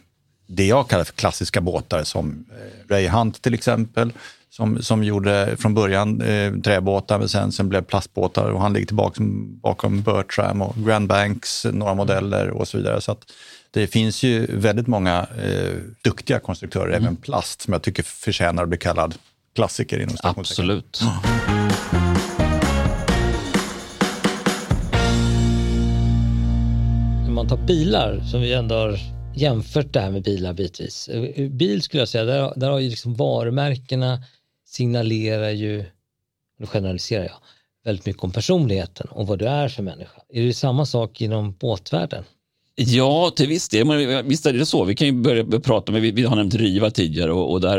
[0.48, 4.14] det jag kallar för klassiska båtar som eh, Ray Hunt till exempel.
[4.54, 8.88] Som, som gjorde från början eh, träbåtar men sen, sen blev plastbåtar och han ligger
[8.88, 9.24] tillbaka
[9.64, 13.02] bakom Bertram och Grand Banks, några modeller och så vidare.
[13.02, 13.32] Så att
[13.72, 18.70] det finns ju väldigt många eh, duktiga konstruktörer, även plast, som jag tycker förtjänar att
[18.70, 19.16] bli kallad
[19.56, 20.16] klassiker inom.
[20.24, 21.02] Absolut.
[27.28, 29.00] Om man tar bilar, som vi ändå har
[29.36, 31.08] jämfört det här med bilar bitvis.
[31.08, 34.24] Eh, Bil skulle jag säga, där, där har ju liksom varumärkena
[34.72, 35.86] signalerar ju,
[36.58, 37.38] nu generaliserar jag,
[37.84, 40.22] väldigt mycket om personligheten och vad du är för människa.
[40.30, 42.24] Är det samma sak inom båtvärlden?
[42.88, 43.88] Ja, till viss del.
[43.88, 44.84] Men visst är det så.
[44.84, 47.78] Vi kan ju börja prata med, vi, vi har nämnt Riva tidigare och, och där...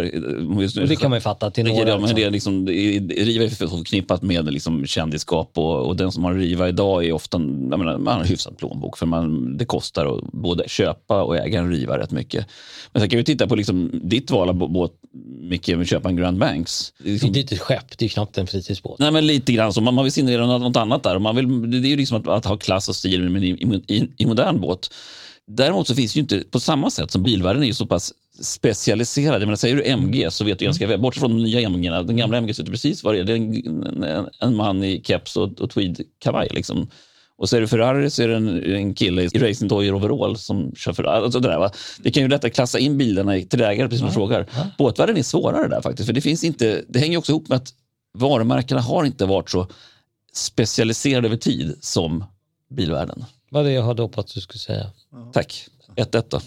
[0.82, 1.88] Och det kan man ju fatta till Det, några.
[1.88, 6.12] ja, men det är liksom, det Riva är förknippat med liksom kändisskap och, och den
[6.12, 9.56] som har Riva idag är ofta, jag menar, man har en hyfsad plånbok för man,
[9.56, 12.46] det kostar att både köpa och äga en Riva rätt mycket.
[12.92, 14.92] Men sen kan vi titta på liksom ditt val av båt,
[15.40, 16.92] Micke, att köpa en Grand Banks.
[16.98, 18.98] Det är Det liksom, är inte ett skepp, det är knappt en fritidsbåt.
[18.98, 19.80] Nej, men lite grann så.
[19.80, 21.18] Man, man vill signalera något, annat där.
[21.18, 23.96] Man vill, det är ju liksom att, att ha klass och stil men i, i,
[23.96, 24.91] i, i modern båt.
[25.46, 28.12] Däremot så finns det ju inte på samma sätt som bilvärlden är ju så pass
[28.40, 29.34] specialiserad.
[29.34, 31.90] Jag menar, säger du MG så vet du ganska väl, bortsett från de nya MG,
[31.90, 33.24] den gamla MG du precis vad det är.
[33.24, 36.48] Det är en, en, en man i keps och, och tweedkavaj.
[36.50, 36.88] Liksom.
[37.36, 40.72] Och säger du Ferrari så är det en, en kille i racing toy overall som
[40.76, 41.24] kör Ferrari.
[41.24, 41.70] Alltså det, där, va?
[42.02, 44.46] det kan ju lättare klassa in bilarna till ägare, precis som du frågar.
[44.78, 47.74] Båtvärlden är svårare där faktiskt, för det finns inte, det hänger också ihop med att
[48.18, 49.66] varumärkena har inte varit så
[50.32, 52.24] specialiserade över tid som
[52.70, 53.24] bilvärlden.
[53.52, 54.86] Vad det jag hade hoppats att du skulle säga.
[55.32, 55.66] Tack.
[55.96, 56.40] 1-1 då.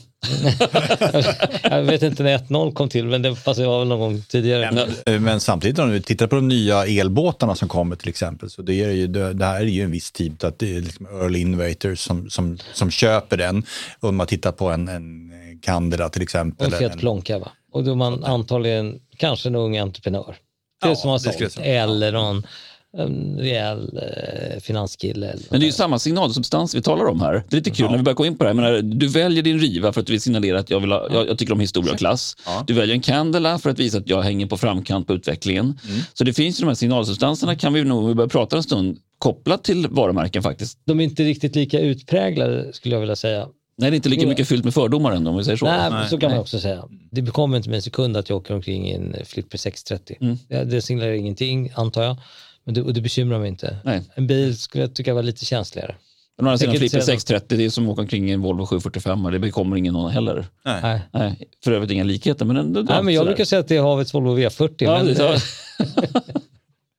[1.75, 4.21] jag vet inte när 1-0 kom till, men det fast det var väl någon gång
[4.21, 4.87] tidigare.
[5.05, 8.61] Eh, Men samtidigt om vi tittar på de nya elbåtarna som kommer till exempel, så
[8.61, 11.05] det, är ju, det, det här är ju en viss tid att det är liksom
[11.05, 13.63] early innovators som, som, som köper den.
[13.99, 16.67] Och om man tittar på en, en Candela till exempel.
[16.67, 17.51] Och en Fiat en- Plonka va?
[17.71, 20.35] Och då är man antagligen kanske en ung entreprenör.
[20.81, 21.57] Det är Ja, som har jag sålt.
[21.65, 22.47] Eller någon
[22.97, 25.27] en rejäl eh, finanskille.
[25.27, 27.33] Eller Men det är ju samma signalsubstans vi talar om här.
[27.33, 28.53] Det är lite kul när vi börjar gå in på det här.
[28.55, 31.27] Menar, du väljer din Riva för att du vill signalera att jag, vill ha, jag,
[31.27, 32.35] jag tycker om historia och klass.
[32.67, 35.79] Du väljer en Candela för att visa att jag hänger på framkant på utvecklingen.
[36.13, 38.97] Så det finns ju de här signalsubstanserna kan vi nog, vi börjar prata en stund,
[39.17, 40.79] kopplat till varumärken faktiskt.
[40.85, 43.47] De är inte riktigt lika utpräglade skulle jag vilja säga.
[43.77, 45.65] Nej, det är inte lika mycket fyllt med fördomar ändå om vi säger så.
[45.65, 46.83] Nej, så kan man också säga.
[47.11, 50.17] Det bekommer inte med en sekund att jag åker omkring i en Flipper 630.
[50.21, 50.69] Mm.
[50.69, 52.17] Det signalerar ingenting antar jag.
[52.65, 53.77] Men det, och det bekymrar mig inte.
[53.83, 54.01] Nej.
[54.15, 55.95] En bil skulle jag tycka var lite känsligare.
[56.37, 58.41] Men å andra sidan Flipper säga 630, det är som att åka omkring i en
[58.41, 60.45] Volvo 745 och det bekommer ingen någon heller.
[60.65, 60.99] Nej.
[61.13, 61.47] Nej.
[61.63, 62.45] För övrigt inga likheter.
[62.45, 64.73] Men, ändå, Nej, men jag brukar säga att det är havets Volvo V40.
[64.77, 65.33] Ja, men, det- ja.
[66.03, 66.31] eh,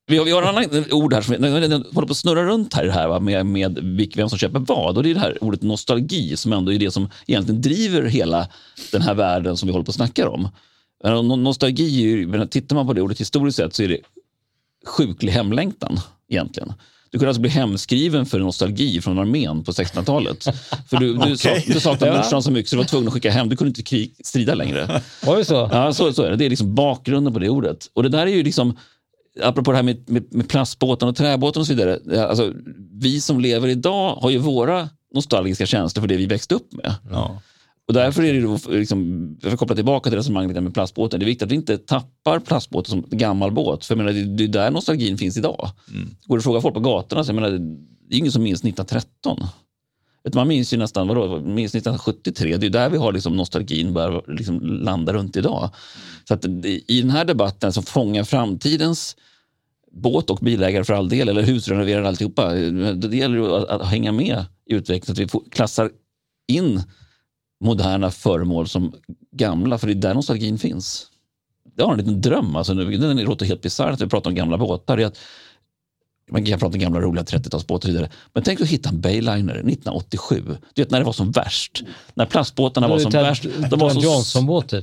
[0.08, 2.88] Vi har, vi har en annan ord här som håller på att snurra runt här,
[2.88, 3.78] här va, med, med
[4.16, 4.96] vem som köper vad.
[4.96, 8.48] Och det är det här ordet nostalgi som ändå är det som egentligen driver hela
[8.92, 10.48] den här världen som vi håller på att snacka om.
[11.04, 13.98] No- Nostalgi, är ju- men tittar man på det ordet historiskt sett så är det
[14.86, 16.72] sjuklig hemlängtan egentligen.
[17.10, 20.44] Du kunde alltså bli hemskriven för nostalgi från armén på 1600-talet.
[20.88, 23.30] För du, du, sak, du saknade morsan så mycket så du var tvungen att skicka
[23.30, 23.48] hem.
[23.48, 25.02] Du kunde inte krig, strida längre.
[25.26, 25.68] Var det så?
[25.72, 26.36] Ja, så, så är det.
[26.36, 27.90] Det är liksom bakgrunden på det ordet.
[27.94, 28.78] Och det där är ju liksom,
[29.42, 31.98] apropå det här med, med, med plastbåten och träbåten och så vidare.
[32.04, 32.52] ja, Alltså,
[32.92, 36.94] vi som lever idag har ju våra nostalgiska känslor för det vi växte upp med.
[37.10, 37.42] Ja.
[37.86, 41.24] Och därför är det då, liksom, för att koppla tillbaka till resonemanget med plastbåten, det
[41.24, 43.84] är viktigt att vi inte tappar plastbåten som gammal båt.
[43.84, 45.70] För jag menar, det, är där nostalgin finns idag.
[46.26, 48.60] Går du och frågar folk på gatorna, så jag menar, det är ingen som minns
[48.60, 49.38] 1913.
[50.24, 53.36] Vet du, Man minns ju nästan, vadå, minns 1973, det är där vi har liksom
[53.36, 55.70] nostalgin börjar liksom landa runt idag.
[56.28, 59.16] Så att i den här debatten som fångar framtidens
[59.92, 62.54] båt och bilägare för all del, eller husrenoverare alltihopa.
[62.94, 65.90] Det gäller att, att hänga med i utvecklingen, att vi klassar
[66.48, 66.82] in
[67.60, 68.94] moderna föremål som
[69.32, 71.06] gamla, för det är där nostalgin finns.
[71.76, 74.58] Jag har en liten dröm, alltså, det låter helt bisarrt att vi pratar om gamla
[74.58, 74.98] båtar.
[74.98, 75.18] Att
[76.30, 78.10] man kan prata om gamla roliga 30-talsbåtar och så vidare.
[78.32, 80.42] Men tänk att hitta en Bayliner 1987.
[80.74, 81.82] Du vet när det var som värst.
[82.14, 83.46] När plastbåtarna var som värst.
[83.70, 84.02] De var, som,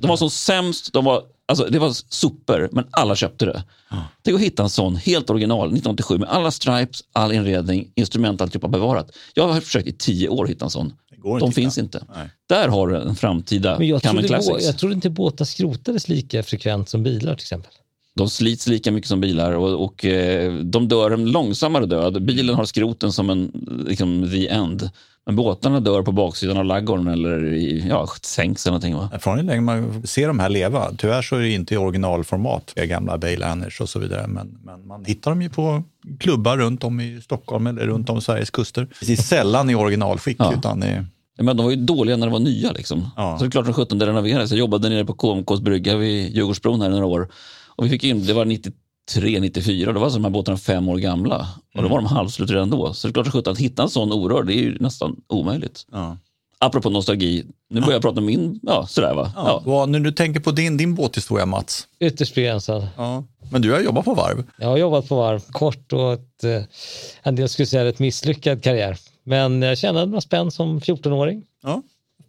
[0.01, 0.93] de var som sämst.
[0.93, 3.63] De var, alltså, det var super, men alla köpte det.
[3.89, 3.97] Ja.
[4.21, 8.67] Tänk att hitta en sån helt original 1987 med alla stripes, all inredning, instrument, alltihopa
[8.67, 9.11] bevarat.
[9.33, 10.93] Jag har försökt i tio år hitta en sån.
[11.23, 12.05] De finns inte.
[12.15, 12.29] Nej.
[12.49, 16.89] Där har du en framtida Men jag trodde, jag trodde inte båtar skrotades lika frekvent
[16.89, 17.71] som bilar till exempel.
[18.15, 22.23] De slits lika mycket som bilar och, och eh, de dör en långsammare död.
[22.23, 23.51] Bilen har skroten som en
[23.87, 24.89] liksom, the end.
[25.25, 28.95] Men båtarna dör på baksidan av laggorn eller i, ja, sänks eller någonting.
[28.95, 29.19] Va?
[29.19, 30.91] Från hur länge man ser de här leva.
[30.97, 34.27] Tyvärr så är det inte i originalformat, gamla Baylanders och så vidare.
[34.27, 35.83] Men, men, man hittar dem ju på
[36.19, 38.87] klubbar runt om i Stockholm eller runt om Sveriges kuster.
[39.01, 40.37] Det är sällan i originalskick.
[40.39, 40.53] Ja.
[40.57, 41.05] Utan i...
[41.37, 42.71] Men de var ju dåliga när de var nya.
[42.71, 43.09] Liksom.
[43.15, 43.37] Ja.
[43.37, 44.51] Så det är klart att 17 det renoverades.
[44.51, 47.31] Jag jobbade nere på KMKs brygga vid Djurgårdsbron här i några år.
[47.75, 50.89] Och vi fick in, det var 93, 94, då var alltså de här båtarna fem
[50.89, 51.47] år gamla.
[51.75, 51.91] Och då mm.
[51.91, 52.93] var de halvslut redan då.
[52.93, 55.85] Så det är klart att, att hitta en sån orörd, det är ju nästan omöjligt.
[55.91, 56.17] Ja.
[56.59, 59.31] Apropå nostalgi, nu börjar jag prata om min, ja sådär va.
[59.35, 59.63] Ja.
[59.65, 59.85] Ja.
[59.85, 61.87] När du tänker på din, din båthistoria Mats.
[61.99, 62.87] Ytterst begränsad.
[62.97, 63.23] Ja.
[63.51, 64.43] Men du har jobbat på varv.
[64.57, 66.63] Jag har jobbat på varv, kort och ett, eh,
[67.23, 68.97] en del skulle säga ett misslyckad karriär.
[69.23, 71.45] Men jag kände mig spänd som 14-åring.
[71.61, 71.81] Ja.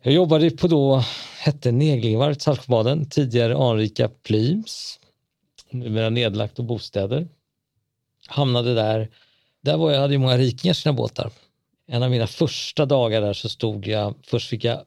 [0.03, 1.05] Jag jobbade på då,
[1.39, 4.99] hette Neglingvarvet Saltsjöbaden, tidigare anrika Plyms
[5.75, 7.29] numera nedlagt och bostäder.
[8.27, 9.11] Hamnade där.
[9.61, 11.31] Där var jag, hade ju många rikingar sina båtar.
[11.87, 14.81] En av mina första dagar där så stod jag, först fick jag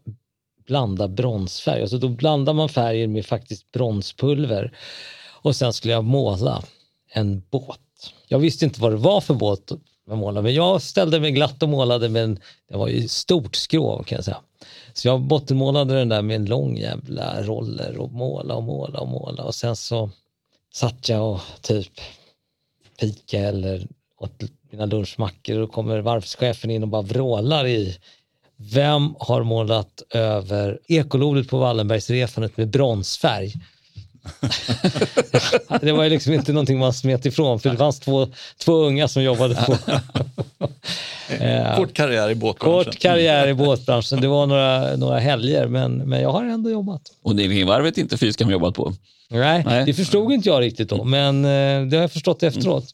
[0.68, 1.82] blanda bronsfärg.
[1.82, 4.78] Alltså då blandar man färger med faktiskt bronspulver.
[5.42, 6.64] Och sen skulle jag måla
[7.14, 7.80] en båt.
[8.28, 9.72] Jag visste inte vad det var för båt
[10.08, 12.40] jag målade, men jag ställde mig glatt och målade med
[12.70, 14.38] det var ju stort skrov kan jag säga.
[14.94, 19.08] Så jag bottenmålade den där med en lång jävla roller och måla och måla och
[19.08, 20.10] måla och sen så
[20.74, 21.92] satt jag och typ
[23.00, 23.88] fika eller
[24.20, 27.98] åt mina lunchmackor och då kommer varvschefen in och bara vrålar i
[28.56, 33.54] vem har målat över ekolodet på Wallenbergsrefanet med bronsfärg?
[35.82, 39.08] det var ju liksom inte någonting man smet ifrån för det fanns två, två unga
[39.08, 39.78] som jobbade på
[41.76, 42.84] Kort karriär i båtbranschen.
[42.84, 44.22] Kort karriär i båtbranschen.
[44.22, 47.02] Det var några, några helger men, men jag har ändå jobbat.
[47.24, 48.94] Och Nivingvarvet är inte fy skam jobbat på?
[49.30, 52.86] Nej, Nej, det förstod inte jag riktigt då, men eh, det har jag förstått efteråt.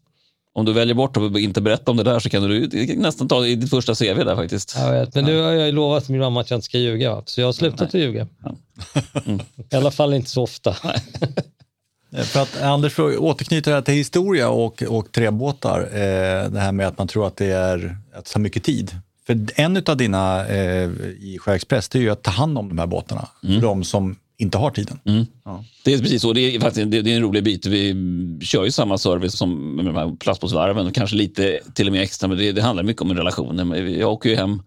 [0.55, 3.39] Om du väljer bort att inte berätta om det där så kan du nästan ta
[3.39, 4.75] det i ditt första CV där faktiskt.
[4.77, 7.41] Jag vet, men nu har jag lovat min mamma att jag inte ska ljuga, så
[7.41, 7.87] jag har slutat Nej.
[7.87, 8.27] att ljuga.
[8.43, 8.55] Ja.
[9.25, 9.39] Mm.
[9.71, 10.75] I alla fall inte så ofta.
[12.23, 16.59] För att Anders, för att återknyta det här till historia och, och träbåtar, eh, det
[16.59, 18.91] här med att man tror att det, är, att det tar mycket tid.
[19.27, 20.89] För en av dina eh,
[21.19, 23.27] i Sjöexpress, det är ju att ta hand om de här båtarna.
[23.43, 23.55] Mm.
[23.55, 25.00] För de som inte har tiden.
[25.06, 25.26] Mm.
[25.46, 25.63] Ja.
[25.84, 26.34] Det är precis så.
[26.34, 27.65] Det är, faktiskt, det, är en rolig bit.
[27.65, 27.96] Vi
[28.41, 32.28] kör ju samma service som med de här plastbåtsvarven kanske lite till och med extra,
[32.28, 33.76] men det, det handlar mycket om relationer.
[33.76, 34.62] Jag åker ju hem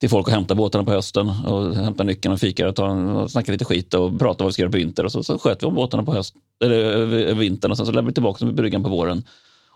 [0.00, 3.30] till folk och hämtar båtarna på hösten och hämtar nyckeln och fikar och, tar, och
[3.30, 5.04] snackar lite skit och pratar vad vi ska göra på vinter.
[5.04, 7.92] Och så, så sköter vi om båtarna på höst, eller över vintern och sen så
[7.92, 9.22] lämnar vi tillbaka dem i bryggan på våren.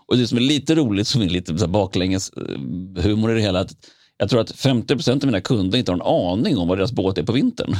[0.05, 3.41] Och det som är lite roligt, som är lite så baklänges eh, humor i det
[3.41, 3.75] hela, att
[4.17, 6.91] jag tror att 50 procent av mina kunder inte har en aning om vad deras
[6.91, 7.75] båt är på vintern.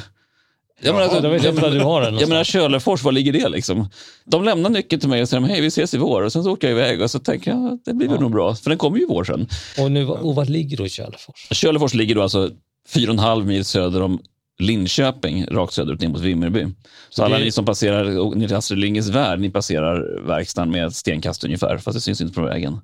[0.83, 3.89] Jag menar, alltså, jag menar, du har den jag menar Kölefors, var ligger det liksom?
[4.25, 6.51] De lämnar nyckeln till mig och säger hej vi ses i vår och sen så
[6.51, 8.19] åker jag iväg och så tänker jag det blir ja.
[8.19, 9.47] nog bra för den kommer ju i vår sen.
[9.79, 11.47] Och, nu, och var ligger då Kölefors?
[11.51, 12.49] Kölefors ligger då alltså
[12.93, 14.19] 4,5 mil söder om
[14.59, 16.67] Linköping, rakt söderut ner mot Vimmerby.
[17.09, 17.25] Så det...
[17.25, 21.77] alla ni som passerar till Astrid Lindgrens Värld, ni passerar verkstaden med ett stenkast ungefär,
[21.77, 22.79] fast det syns inte på vägen.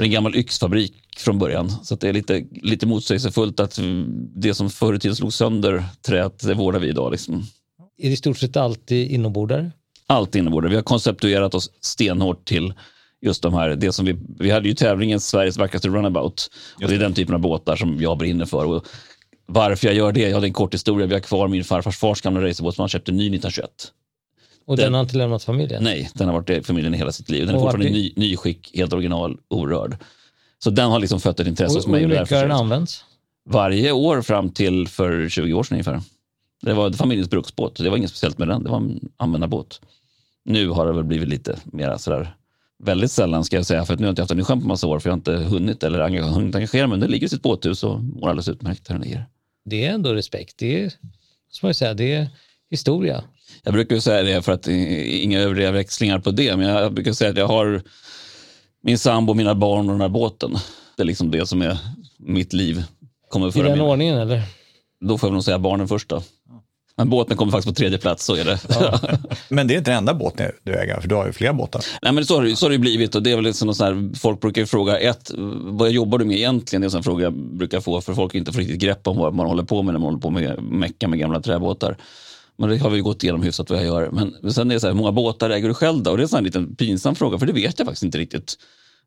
[0.00, 1.70] Det är en gammal yxfabrik från början.
[1.70, 3.78] Så det är lite, lite motsägelsefullt att
[4.34, 7.12] det som förr i tiden slog sönder träet, det vårdar vi idag.
[7.12, 7.46] Liksom.
[7.98, 9.70] Är det i stort sett alltid inombordare?
[10.06, 10.70] Allt inombordare.
[10.70, 12.74] Vi har konceptuerat oss stenhårt till
[13.20, 16.50] just de här, det som vi, vi hade ju tävlingen Sveriges vackraste runabout.
[16.82, 18.64] Och det är den typen av båtar som jag brinner för.
[18.64, 18.86] Och
[19.46, 20.20] varför jag gör det?
[20.20, 21.06] Jag hade en kort historia.
[21.06, 23.70] Vi har kvar min farfars fars gamla racerbåt som han köpte ny 1921.
[24.70, 25.84] Och den, den, har inte lämnat familjen?
[25.84, 27.46] Nej, den har varit i familjen hela sitt liv.
[27.46, 29.96] Den är fortfarande i ny, skick, helt original, orörd.
[30.58, 32.04] Så den har liksom fött ett intresse hos mig.
[32.04, 33.04] Och hur mycket har den använts?
[33.48, 36.00] Varje år fram till för 20 år sedan ungefär.
[36.62, 37.76] Det var familjens bruksbåt.
[37.76, 38.64] Det var inget speciellt med den.
[38.64, 39.80] Det var en användarbåt.
[40.44, 42.34] Nu har det väl blivit lite mer sådär
[42.82, 44.60] väldigt sällan ska jag säga, för att nu har jag inte haft den i sjön
[44.60, 46.98] på massa år, för jag har inte hunnit eller hunnit engagera mig.
[46.98, 49.26] Den ligger i sitt båthus och mår alldeles utmärkt där den ligger.
[49.64, 50.58] Det är ändå respekt.
[50.58, 50.92] Det är,
[51.50, 52.28] som jag säga, det är
[52.70, 53.24] historia.
[53.62, 57.30] Jag brukar säga det för att inga övriga växlingar på det, men jag brukar säga
[57.30, 57.82] att jag har
[58.82, 60.58] min sambo, mina barn och den här båten.
[60.96, 61.78] Det är liksom det som är
[62.18, 62.84] mitt liv.
[63.28, 64.42] Kommer I den min- ordningen eller?
[65.00, 66.22] Då får jag nog säga barnen först då.
[66.96, 68.58] Men båten kommer faktiskt på tredje plats, så är det.
[69.48, 71.84] Men det är inte den enda båten du äger, för du har ju flera båtar.
[72.02, 73.74] Nej, men så har, det, så har det ju blivit och det är väl liksom
[73.74, 76.80] sån här, folk brukar ju fråga, ett, vad jobbar du med egentligen?
[76.80, 79.16] Det är en sån fråga jag brukar få, för folk inte får riktigt grepp om
[79.18, 81.96] vad man håller på med när man håller på med mecka med gamla träbåtar.
[82.60, 84.10] Men det har vi ju gått igenom hyfsat vad jag gör.
[84.10, 86.10] Men sen är det så här, hur många båtar äger du själv då?
[86.10, 88.18] Och det är en sån här liten pinsam fråga, för det vet jag faktiskt inte
[88.18, 88.54] riktigt.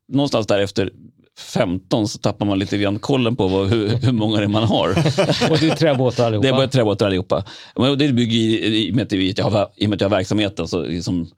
[0.08, 0.90] Någonstans där efter
[1.38, 4.62] 15 så tappar man lite grann kollen på vad, hur, hur många det är man
[4.62, 4.88] har.
[5.50, 6.42] Och det är träbåtar allihopa?
[6.42, 7.44] Det är bara träbåtar allihopa.
[7.76, 10.08] Men det bygger i, i, och med att jag har, i och med att jag
[10.08, 10.68] har verksamheten.
[10.68, 11.30] Så liksom,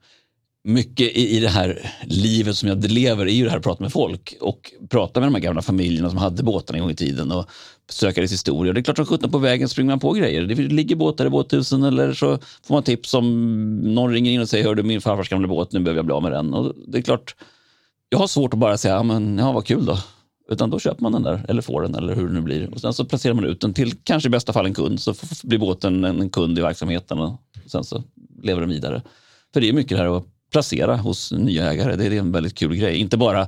[0.67, 3.83] mycket i, i det här livet som jag lever är ju det här att prata
[3.83, 6.95] med folk och prata med de här gamla familjerna som hade båtarna en gång i
[6.95, 7.49] tiden och
[7.89, 8.73] söka deras historia.
[8.73, 10.41] Det är klart som sjutton på vägen springer man på grejer.
[10.41, 14.49] Det ligger båtar i båthusen eller så får man tips om någon ringer in och
[14.49, 16.53] säger hör du min farfars gamla båt, nu behöver jag bli av med den.
[16.53, 17.35] Och det är klart,
[18.09, 19.97] jag har svårt att bara säga, ja, men, ja vad kul då.
[20.49, 22.73] Utan då köper man den där, eller får den, eller hur det nu blir.
[22.73, 25.13] Och sen så placerar man ut den till kanske i bästa fall en kund, så
[25.43, 28.03] blir båten en kund i verksamheten och sen så
[28.43, 29.01] lever den vidare.
[29.53, 32.55] För det är mycket det här att placera hos nya ägare, det är en väldigt
[32.55, 32.97] kul grej.
[32.97, 33.47] Inte bara,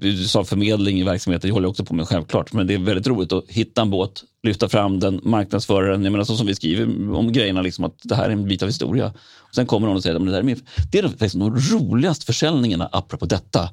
[0.00, 2.78] du sa förmedling i verksamheten, det håller jag också på med självklart, men det är
[2.78, 6.46] väldigt roligt att hitta en båt, lyfta fram den, marknadsföra den, jag menar så som
[6.46, 9.12] vi skriver om grejerna, liksom att det här är en bit av historia.
[9.36, 10.66] Och sen kommer någon och säger, att det, där är min...
[10.92, 13.70] det är faktiskt de roligaste försäljningarna apropå detta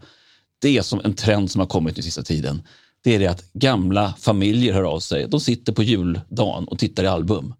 [0.63, 2.61] det är som en trend som har kommit nu sista tiden.
[3.03, 5.27] Det är det att gamla familjer hör av sig.
[5.27, 7.53] De sitter på juldagen och tittar i album.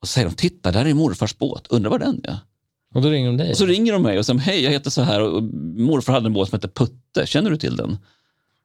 [0.00, 2.38] Och säger de, titta där är morfars båt, undrar var den är.
[2.94, 3.50] Och då ringer de dig?
[3.50, 5.42] Och så ringer de mig och säger, hej jag heter så här och
[5.76, 7.98] morfar hade en båt som heter Putte, känner du till den?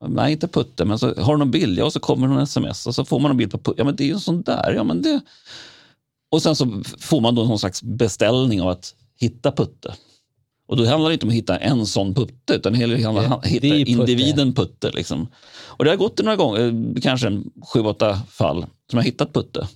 [0.08, 1.80] Nej, inte Putte, men så har du någon bild?
[1.80, 3.82] Ja, och så kommer någon sms och så får man en bild på Putte.
[3.82, 4.74] Ja, men det är ju en sån där.
[4.74, 5.22] Ja, men det...
[6.32, 9.94] Och sen så får man då någon slags beställning av att hitta Putte.
[10.68, 13.32] Och då handlar det inte om att hitta en sån putte, utan det handlar om
[13.32, 13.92] att hitta putte.
[13.92, 14.92] individen putte.
[14.92, 15.28] Liksom.
[15.66, 19.68] Och det har gått några gånger, kanske en sju, åtta fall, som jag hittat putte.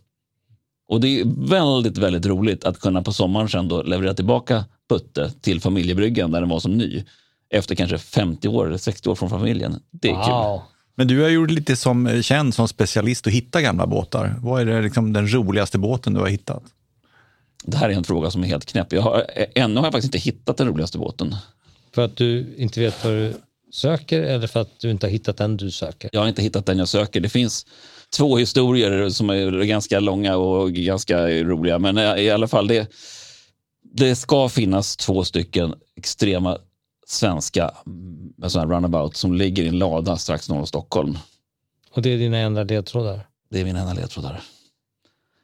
[0.88, 5.32] Och det är väldigt, väldigt roligt att kunna på sommaren sen då leverera tillbaka putte
[5.42, 7.04] till familjebryggan där den var som ny.
[7.50, 9.80] Efter kanske 50 år eller 60 år från familjen.
[9.92, 10.34] Det är kul.
[10.34, 10.62] wow.
[10.96, 14.36] Men du är ju lite som, känd som specialist att hitta gamla båtar.
[14.42, 16.64] Vad är det, liksom, den roligaste båten du har hittat?
[17.64, 18.94] Det här är en fråga som är helt knäpp.
[18.94, 21.36] Jag har, eh, ännu har jag faktiskt inte hittat den roligaste båten.
[21.96, 23.34] För att du inte vet vad du
[23.72, 26.10] söker eller för att du inte har hittat den du söker?
[26.14, 27.20] Jag har inte hittat den jag söker.
[27.20, 27.66] Det finns
[28.16, 31.80] två historier som är ganska långa och ganska roliga.
[31.80, 32.92] Men eh, i alla fall, det,
[33.84, 36.58] det ska finnas två stycken extrema
[37.08, 41.18] svenska mm, sådana runabout som ligger i en lada strax norr om Stockholm.
[41.92, 43.28] Och det är dina enda ledtrådar?
[43.50, 44.42] Det är min enda ledtrådar.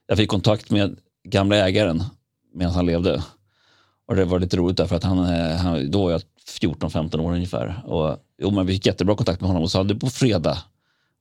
[0.07, 2.03] Jag fick kontakt med gamla ägaren
[2.53, 3.23] medan han levde.
[4.07, 6.21] Och det var lite roligt därför att han, eh, han då var jag
[6.61, 7.81] 14-15 år ungefär.
[7.85, 10.57] Och, jo, men vi fick jättebra kontakt med honom och sa du på fredag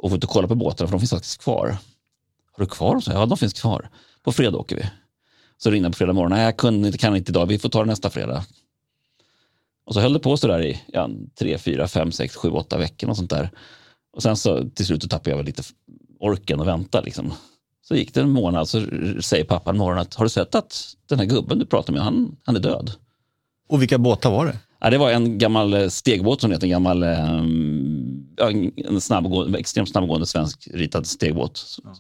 [0.03, 1.69] och får inte kolla på båtarna för de finns faktiskt kvar.
[2.53, 3.03] Har du kvar dem?
[3.07, 3.88] Ja, de finns kvar.
[4.23, 4.83] På fredag åker vi.
[5.59, 6.31] Så ringde jag på fredag morgon.
[6.31, 7.47] Nej, jag kunde, inte- kan inte idag.
[7.47, 8.45] Vi får ta det nästa fredag.
[9.85, 12.79] Och så höll det på så där i ja, tre, fyra, fem, sex, sju, åtta
[12.79, 13.51] veckor och sånt där.
[14.12, 15.62] Och sen så till slut så tappade jag väl lite
[16.21, 17.33] orken och vänta liksom.
[17.83, 18.81] Så gick det en månad så
[19.23, 22.03] säger pappan en morgon att har du sett att den här gubben du pratar med,
[22.03, 22.93] han, han är död.
[23.69, 24.59] Och vilka båtar var det?
[24.81, 27.43] Ja, det var en gammal eh, stegbåt som heter en gammal, ja,
[28.77, 31.79] en snabbgående, extremt snabbgående svensk ritad stegbåt.
[31.85, 31.90] Och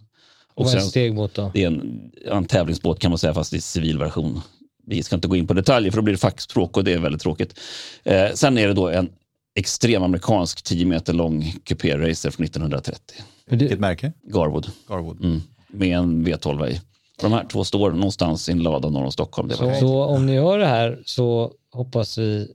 [0.54, 1.50] Och vad är en stegbåt då?
[1.54, 4.40] det är en, en tävlingsbåt kan man säga, fast i civil version.
[4.86, 6.98] Vi ska inte gå in på detaljer för då blir det fackspråk och det är
[6.98, 7.58] väldigt tråkigt.
[8.04, 9.08] Eh, sen är det då en
[9.54, 13.16] extrem amerikansk 10 meter lång kupé-racer från 1930.
[13.46, 14.12] Men Vilket det, märke?
[14.22, 14.70] Garwood.
[14.88, 15.24] Garwood.
[15.24, 15.40] Mm.
[15.68, 16.80] Med en V12 i.
[17.20, 19.48] De här två står någonstans i en lada norr om Stockholm.
[19.48, 22.48] Det så, så om ni gör det här så hoppas vi,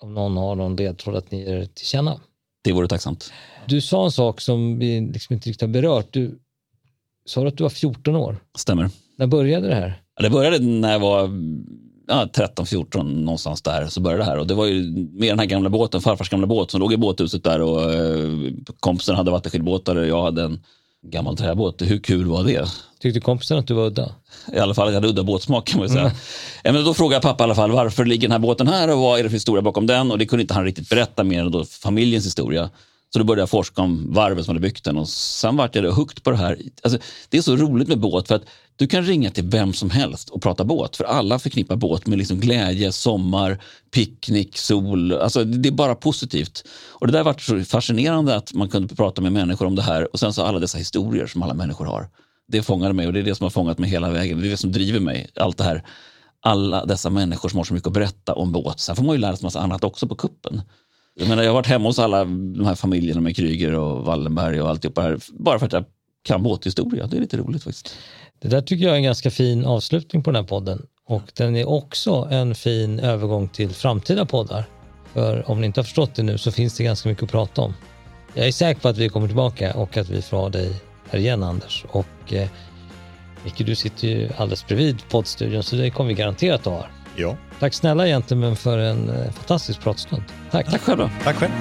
[0.00, 2.20] om någon har någon ledtråd, att ni ger det till känna.
[2.62, 3.32] Det vore tacksamt.
[3.66, 6.08] Du sa en sak som vi liksom inte riktigt har berört.
[6.10, 6.38] Du
[7.24, 8.36] sa du att du var 14 år.
[8.58, 8.90] Stämmer.
[9.16, 10.02] När började det här?
[10.20, 11.30] Det började när jag var
[12.06, 13.86] ja, 13-14 någonstans där.
[13.86, 14.38] Så började det här.
[14.38, 16.96] Och det var ju med den här gamla båten, farfars gamla båt som låg i
[16.96, 17.60] båthuset där.
[17.60, 18.28] Och eh,
[18.80, 20.60] kompisen hade vattenskidbåtar och jag hade en
[21.02, 21.82] gammal träbåt.
[21.82, 22.68] Hur kul var det?
[23.00, 24.14] Tyckte kompisen att du var udda?
[24.52, 26.12] I alla fall, jag hade udda båtsmak kan man säga.
[26.62, 28.98] Ja, men då frågade pappa i alla fall varför ligger den här båten här och
[28.98, 30.10] vad är det för historia bakom den?
[30.10, 32.70] Och det kunde inte han riktigt berätta mer än då familjens historia.
[33.12, 35.92] Så då började jag forska om varvet som hade byggt den och sen vart jag
[35.92, 36.58] hooked på det här.
[36.82, 36.98] Alltså,
[37.28, 38.44] det är så roligt med båt för att
[38.80, 40.96] du kan ringa till vem som helst och prata båt.
[40.96, 43.58] För alla förknippar båt med liksom glädje, sommar,
[43.94, 45.12] picknick, sol.
[45.12, 46.64] Alltså, det är bara positivt.
[46.88, 50.12] Och det där var så fascinerande att man kunde prata med människor om det här
[50.12, 52.08] och sen så alla dessa historier som alla människor har.
[52.48, 54.40] Det fångade mig och det är det som har fångat mig hela vägen.
[54.40, 55.30] Det är det som driver mig.
[55.36, 55.84] Allt det här.
[56.42, 58.80] Alla dessa människor som har så mycket att berätta om båt.
[58.80, 60.62] Sen får man ju lära sig massa annat också på kuppen.
[61.14, 64.60] Jag, menar, jag har varit hemma hos alla de här familjerna med Kryger och Wallenberg
[64.60, 65.18] och alltihopa här.
[65.32, 65.84] Bara för att jag
[66.22, 67.06] kan båthistoria.
[67.06, 67.96] Det är lite roligt faktiskt.
[68.40, 70.86] Det där tycker jag är en ganska fin avslutning på den här podden.
[71.06, 74.64] Och den är också en fin övergång till framtida poddar.
[75.12, 77.62] För om ni inte har förstått det nu så finns det ganska mycket att prata
[77.62, 77.74] om.
[78.34, 80.74] Jag är säker på att vi kommer tillbaka och att vi får ha dig
[81.10, 81.84] här igen Anders.
[81.88, 82.48] Och eh,
[83.44, 86.86] Micke, du sitter ju alldeles bredvid poddstudion så det kommer vi garanterat att ha.
[87.16, 87.36] Ja.
[87.60, 90.22] Tack snälla gentlemen för en eh, fantastisk pratstund.
[90.50, 90.70] Tack.
[90.70, 91.10] Tack själva.
[91.24, 91.52] Tack själv.